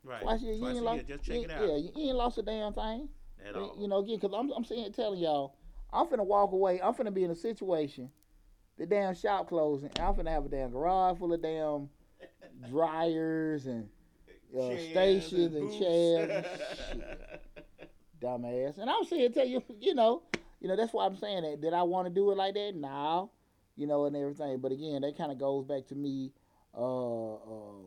[0.06, 0.22] Right.
[0.22, 0.54] Twice a year.
[0.54, 1.16] You ain't lost, year.
[1.16, 1.60] Just check you it out.
[1.62, 3.08] Yeah, you ain't lost a damn thing.
[3.46, 3.76] At You- all.
[3.78, 5.56] You know, again, because I'm, I'm saying, telling y'all,
[5.92, 6.80] I'm finna walk away.
[6.80, 8.10] I'm finna be in a situation
[8.78, 9.90] the damn shop closing.
[10.00, 11.88] I'm finna have a damn garage full of damn
[12.70, 13.88] dryers and
[14.56, 16.30] uh, Chairs stations and chairs.
[16.30, 16.46] and
[17.00, 17.40] shit.
[18.22, 18.78] Dumbass.
[18.78, 20.22] And I'm saying, tell you, you know,
[20.60, 21.60] you know, that's why I'm saying that.
[21.60, 22.72] Did I want to do it like that?
[22.74, 23.30] No.
[23.76, 24.58] You know, and everything.
[24.60, 26.32] But again, that kind of goes back to me,
[26.74, 27.86] uh, uh,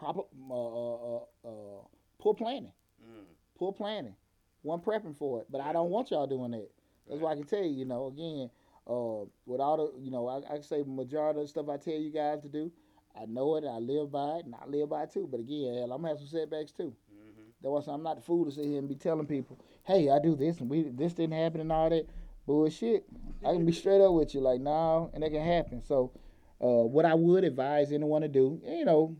[0.00, 1.82] proper, uh, uh, uh, uh,
[2.18, 2.72] poor planning.
[3.04, 3.24] Mm.
[3.58, 4.14] Poor planning.
[4.62, 5.46] One prepping for it.
[5.50, 6.70] But I don't want y'all doing that.
[7.08, 8.50] That's why I can tell you, you know, again,
[8.86, 11.76] uh, with all the, you know, I, I can say majority of the stuff I
[11.76, 12.72] tell you guys to do,
[13.20, 15.28] I know it, I live by it, and I live by it too.
[15.30, 16.94] But again, hell, I'm gonna have some setbacks too.
[17.12, 17.52] Mhm.
[17.60, 19.58] That's why I say I'm not the fool to sit here and be telling people,
[19.84, 22.06] hey, I do this and we this didn't happen and all that
[22.46, 23.04] bullshit.
[23.44, 25.82] I can be straight up with you, like, no, and that can happen.
[25.82, 26.12] So,
[26.60, 29.16] uh, what I would advise anyone to do, you know,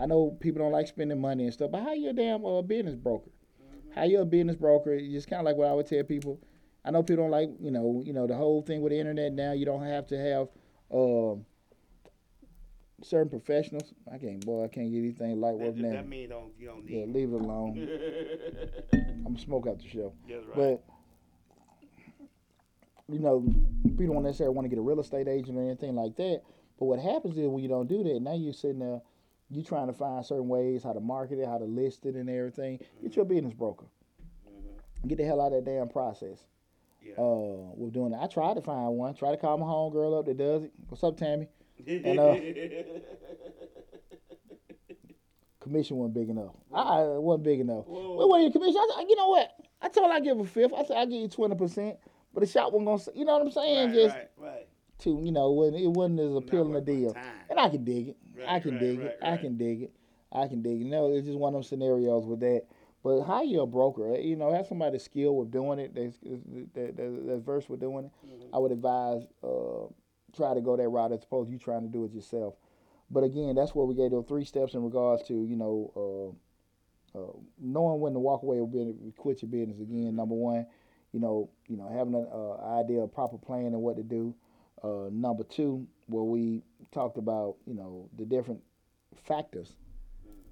[0.00, 2.62] I know people don't like spending money and stuff, but how you a damn uh,
[2.62, 3.30] business broker?
[3.94, 4.92] How you a business broker?
[4.94, 6.38] It's just kind of like what I would tell people.
[6.84, 9.32] I know people don't like, you know, you know the whole thing with the internet
[9.32, 9.52] now.
[9.52, 10.48] You don't have to have
[10.94, 11.44] um,
[13.02, 13.92] certain professionals.
[14.12, 15.92] I can't, boy, I can't get anything like That, worth now.
[15.92, 16.98] that mean you don't you don't need.
[17.00, 17.88] Yeah, leave it alone.
[18.92, 20.12] I'm gonna smoke out the show.
[20.28, 20.56] That's right.
[20.56, 20.82] But
[23.10, 23.44] you know,
[23.96, 26.42] people don't necessarily want to get a real estate agent or anything like that.
[26.78, 29.00] But what happens is when you don't do that, now you're sitting there,
[29.50, 32.28] you trying to find certain ways how to market it, how to list it, and
[32.28, 32.80] everything.
[33.02, 33.86] Get your business broker.
[34.46, 35.08] Mhm.
[35.08, 36.44] Get the hell out of that damn process.
[37.02, 37.14] Yeah.
[37.14, 38.18] Uh, we're doing it.
[38.20, 39.14] I tried to find one.
[39.14, 40.72] Try to call my home girl up that does it.
[40.88, 41.48] What's up, Tammy?
[41.86, 42.36] and, uh,
[45.60, 46.54] Commission wasn't big enough.
[46.72, 47.84] I it wasn't big enough.
[47.86, 48.16] Whoa.
[48.16, 48.76] Well, what your commission?
[48.76, 49.50] I you know what?
[49.82, 50.72] I told her I give a fifth.
[50.72, 51.96] I said I give you twenty percent,
[52.32, 53.18] but the shop wasn't gonna.
[53.18, 53.86] You know what I'm saying?
[53.88, 54.68] right, Just right, right.
[55.00, 57.14] to you know, when it wasn't as appealing a deal.
[57.50, 58.16] And I could dig it.
[58.46, 59.18] I can right, dig right, it.
[59.22, 59.92] I can dig it.
[60.32, 60.84] I can dig it.
[60.86, 62.62] No, it's just one of those scenarios with that.
[63.02, 64.14] But hire you a broker.
[64.14, 65.94] eh, You know, have somebody skilled with doing it.
[65.94, 66.18] That's
[66.74, 68.10] that, that, that's versed with doing it.
[68.26, 68.48] Mhm.
[68.52, 69.86] I would advise uh,
[70.36, 72.54] try to go that route as opposed to you trying to do it yourself.
[73.10, 76.34] But again, that's where we gave those three steps in regards to you know
[77.16, 78.68] uh, uh, knowing when to walk away or
[79.16, 79.80] quit your business.
[79.80, 80.66] Again, number one,
[81.12, 84.34] you know, you know having an uh, idea of proper plan and what to do.
[84.82, 86.62] Uh, number two, where we
[86.92, 88.60] talked about you know the different
[89.24, 89.76] factors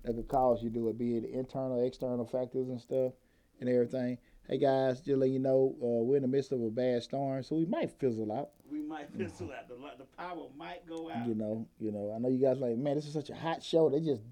[0.04, 3.12] that could cause you to do it, be it internal, external factors and stuff
[3.60, 4.18] and everything.
[4.48, 7.42] Hey guys, just let you know, uh, we're in the midst of a bad storm,
[7.42, 8.50] so we might fizzle out.
[8.70, 9.68] We might fizzle out.
[9.68, 11.26] The, the power might go out.
[11.26, 12.12] You know, you know.
[12.14, 13.88] I know you guys like, man, this is such a hot show.
[13.90, 14.22] They just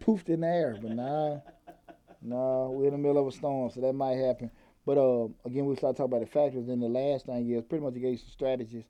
[0.00, 1.38] poofed in the air, but nah,
[2.22, 4.50] nah, we're in the middle of a storm, so that might happen.
[4.84, 6.66] But uh, again, we start talking about the factors.
[6.66, 8.84] Then the last thing is pretty much you gave some strategies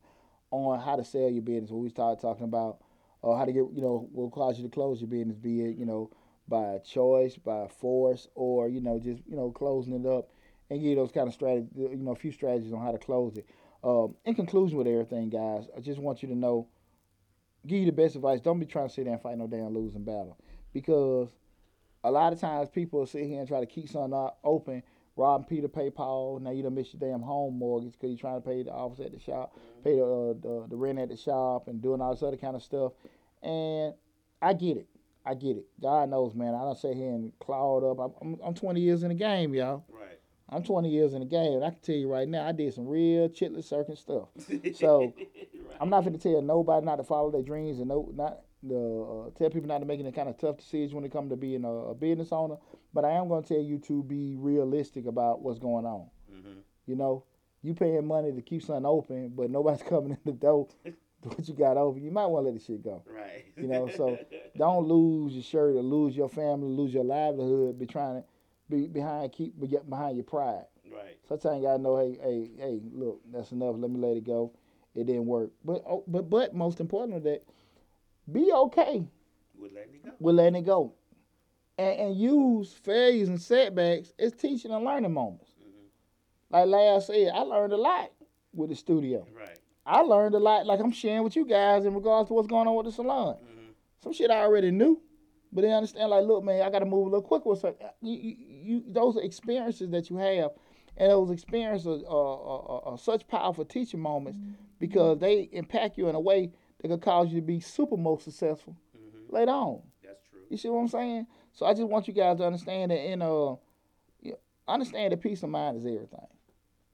[0.55, 1.71] on how to sell your business.
[1.71, 2.79] When we started talking about
[3.23, 5.77] uh, how to get, you know, what cause you to close your business, be it,
[5.77, 6.11] you know,
[6.49, 10.31] by choice, by force, or you know, just you know, closing it up,
[10.71, 12.99] and give you those kind of strategies, you know, a few strategies on how to
[12.99, 13.47] close it.
[13.83, 16.69] Um, in conclusion with everything, guys, I just want you to know
[17.67, 18.41] give you the best advice.
[18.41, 20.37] Don't be trying to sit there and fight no damn losing battle.
[20.73, 21.29] Because
[22.03, 24.83] a lot of times people sit here and try to keep something open,
[25.17, 26.41] robbing Peter, pay Paul.
[26.41, 29.01] Now you done missed your damn home mortgage because you're trying to pay the office
[29.05, 32.13] at the shop, pay the, uh, the the rent at the shop, and doing all
[32.13, 32.93] this other kind of stuff.
[33.43, 33.95] And
[34.41, 34.89] I get it.
[35.27, 35.67] I get it.
[35.81, 36.55] God knows, man.
[36.55, 37.99] I don't sit here and clawed up.
[37.99, 39.85] I'm, I'm, I'm 20 years in the game, y'all.
[39.89, 40.19] Right.
[40.51, 41.55] I'm 20 years in the game.
[41.55, 44.29] And I can tell you right now, I did some real chitless circuit stuff.
[44.75, 45.77] So, right.
[45.81, 48.77] I'm not going to tell nobody not to follow their dreams and no, not the
[48.77, 51.37] uh, tell people not to make any kind of tough decisions when it comes to
[51.37, 52.57] being a, a business owner.
[52.95, 56.07] But I am going to tell you to be realistic about what's going on.
[56.33, 56.59] Mhm.
[56.87, 57.25] You know,
[57.63, 60.69] you paying money to keep something open, but nobody's coming in the door.
[61.23, 63.03] What you got open, you might want to let the shit go.
[63.07, 63.45] Right.
[63.57, 64.19] You know, so
[64.57, 67.79] Don't lose your shirt or lose your family, lose your livelihood.
[67.79, 68.25] Be trying to
[68.71, 70.67] be behind, keep be- behind your pride.
[70.93, 71.19] right.
[71.29, 73.75] Sometimes you gotta know, hey, hey, hey, look, that's enough.
[73.79, 74.53] Let me let it go.
[74.95, 75.51] It didn't work.
[75.65, 77.43] But oh, but but most importantly, that
[78.31, 79.05] be okay
[79.59, 80.11] We're letting it go.
[80.21, 80.93] with letting it go,
[81.79, 85.51] and, and use failures and setbacks as teaching and learning moments.
[85.61, 85.87] Mhm.
[86.51, 88.11] Like last said, I learned a lot
[88.53, 89.27] with the studio.
[89.37, 89.59] Right.
[89.87, 92.69] I learned a lot, like I'm sharing with you guys in regards to what's going
[92.69, 93.37] on with the salon.
[93.37, 93.75] Mhm.
[94.03, 95.01] Some shit I already knew,
[95.53, 96.11] but they understand.
[96.11, 97.49] Like, look, man, I got to move a little quicker.
[97.51, 100.53] with certain- you, you, you, those experiences that you have,
[100.97, 104.39] and those experiences are, are, are, are such powerful teaching moments
[104.79, 108.25] because they impact you in a way that could cause you to be super most
[108.25, 109.33] successful Mhm.
[109.33, 109.83] later on.
[110.03, 110.41] That's true.
[110.49, 111.27] You see what I'm saying?
[111.55, 113.55] So I just want you guys to understand that in uh,
[114.67, 116.27] understand that peace of mind is everything.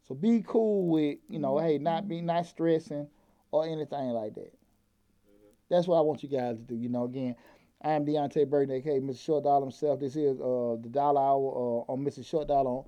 [0.06, 3.08] So be cool with you know, hey, not be not stressing
[3.50, 4.52] or anything like that.
[5.70, 6.74] That's what I want you guys to do.
[6.74, 7.36] You know, again,
[7.82, 9.24] I am Deontay Burton, aka Mr.
[9.24, 10.00] Short Dollar himself.
[10.00, 12.26] This is uh the Dollar Hour uh, on Mr.
[12.26, 12.82] Short Dollar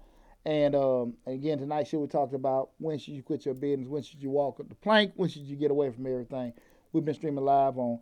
[0.44, 4.02] And um, again, tonight's show we talked about when should you quit your business, when
[4.02, 6.52] should you walk up the plank, when should you get away from everything.
[6.92, 8.00] We've been streaming live on,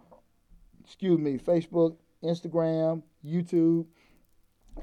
[0.83, 3.87] excuse me, Facebook, Instagram, YouTube,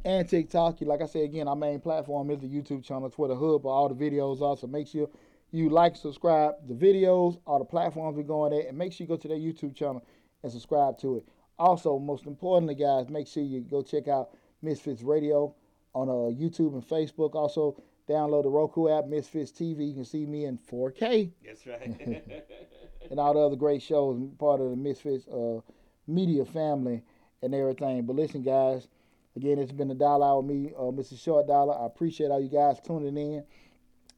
[0.03, 0.81] and TikTok.
[0.81, 3.89] Like I said again, our main platform is the YouTube channel, Twitter Hub, where all
[3.89, 4.57] the videos are.
[4.57, 5.09] So make sure
[5.51, 9.07] you like, subscribe the videos, all the platforms we're going at, and make sure you
[9.07, 10.03] go to their YouTube channel
[10.43, 11.25] and subscribe to it.
[11.59, 14.29] Also, most importantly, guys, make sure you go check out
[14.61, 15.55] Misfits Radio
[15.95, 17.33] on uh, YouTube and Facebook.
[17.33, 19.89] Also, download the Roku app, Misfits TV.
[19.89, 21.31] You can see me in 4K.
[21.45, 21.81] That's right.
[23.09, 25.61] and all the other great shows, part of the Misfits uh,
[26.07, 27.03] media family
[27.41, 28.05] and everything.
[28.05, 28.87] But listen, guys,
[29.35, 31.19] again, it's been a dollar with me, uh, Mr.
[31.19, 31.77] Short Dollar.
[31.79, 33.43] I appreciate all you guys tuning in.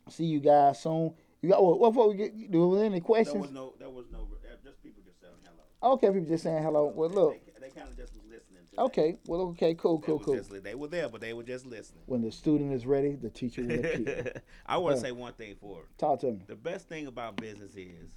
[0.10, 1.14] See you guys soon.
[1.42, 1.80] You got what?
[1.80, 1.94] What?
[1.94, 2.52] what we get?
[2.52, 3.34] Do we any questions?
[3.34, 3.74] There was no.
[3.80, 4.28] There was no.
[4.64, 5.94] Just people just saying hello.
[5.94, 6.92] Okay, people just saying hello.
[6.94, 7.46] Well, look.
[7.46, 8.60] They, they kind of just was listening.
[8.78, 9.18] Okay.
[9.28, 9.74] Well, okay.
[9.76, 10.00] Cool.
[10.00, 10.20] Cool.
[10.20, 10.36] Cool.
[10.36, 12.04] Just, they were there, but they were just listening.
[12.08, 14.42] When the student is ready, the teacher will appear.
[14.66, 15.84] I want to uh, say one thing for.
[15.98, 16.42] Talk to me.
[16.48, 18.12] The best thing about business is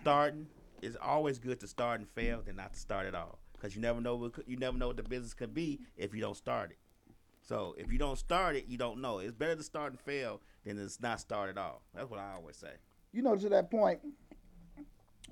[0.00, 0.46] starting.
[0.82, 3.80] It's always good to start and fail than not to start at all, because you
[3.80, 6.70] never know what you never know what the business could be if you don't start
[6.70, 6.76] it.
[7.40, 9.20] So if you don't start it, you don't know.
[9.20, 11.80] It's better to start and fail than it's not start at all.
[11.94, 12.72] That's what I always say.
[13.12, 14.00] You know, to that point,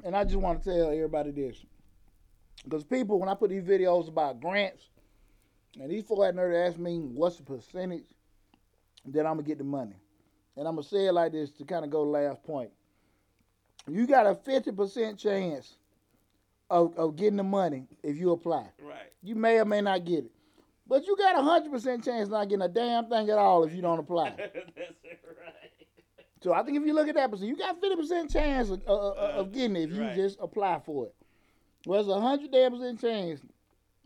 [0.02, 1.62] and I just want to tell everybody this.
[2.64, 4.88] Because people, when I put these videos about grants,
[5.78, 8.06] and these had nerve to ask me what's the percentage
[9.06, 9.96] that I'm to get the money.
[10.56, 12.70] And I'm to say it like this to kind of go last point.
[13.90, 15.76] You got a 50% chance
[16.72, 18.66] of, of getting the money if you apply.
[18.82, 19.12] Right.
[19.22, 20.32] You may or may not get it.
[20.88, 23.74] But you got a hundred percent chance not getting a damn thing at all if
[23.74, 24.30] you don't apply.
[24.36, 25.54] That's right.
[26.42, 28.82] So I think if you look at that percent, you got fifty percent chance of,
[28.88, 30.16] uh, uh, of getting it if you right.
[30.16, 31.14] just apply for it.
[31.86, 33.40] Well, a hundred damn percent chance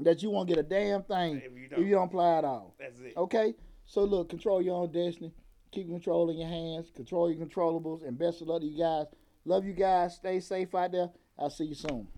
[0.01, 2.75] that you won't get a damn thing if you, if you don't apply at all.
[2.79, 3.15] That's it.
[3.17, 3.55] Okay.
[3.87, 5.33] So look, control your own destiny.
[5.71, 6.91] Keep control in your hands.
[6.95, 8.07] Control your controllables.
[8.07, 9.07] And best of luck to you guys.
[9.45, 10.17] Love you guys.
[10.17, 11.11] Stay safe out there.
[11.39, 12.09] I'll see you soon.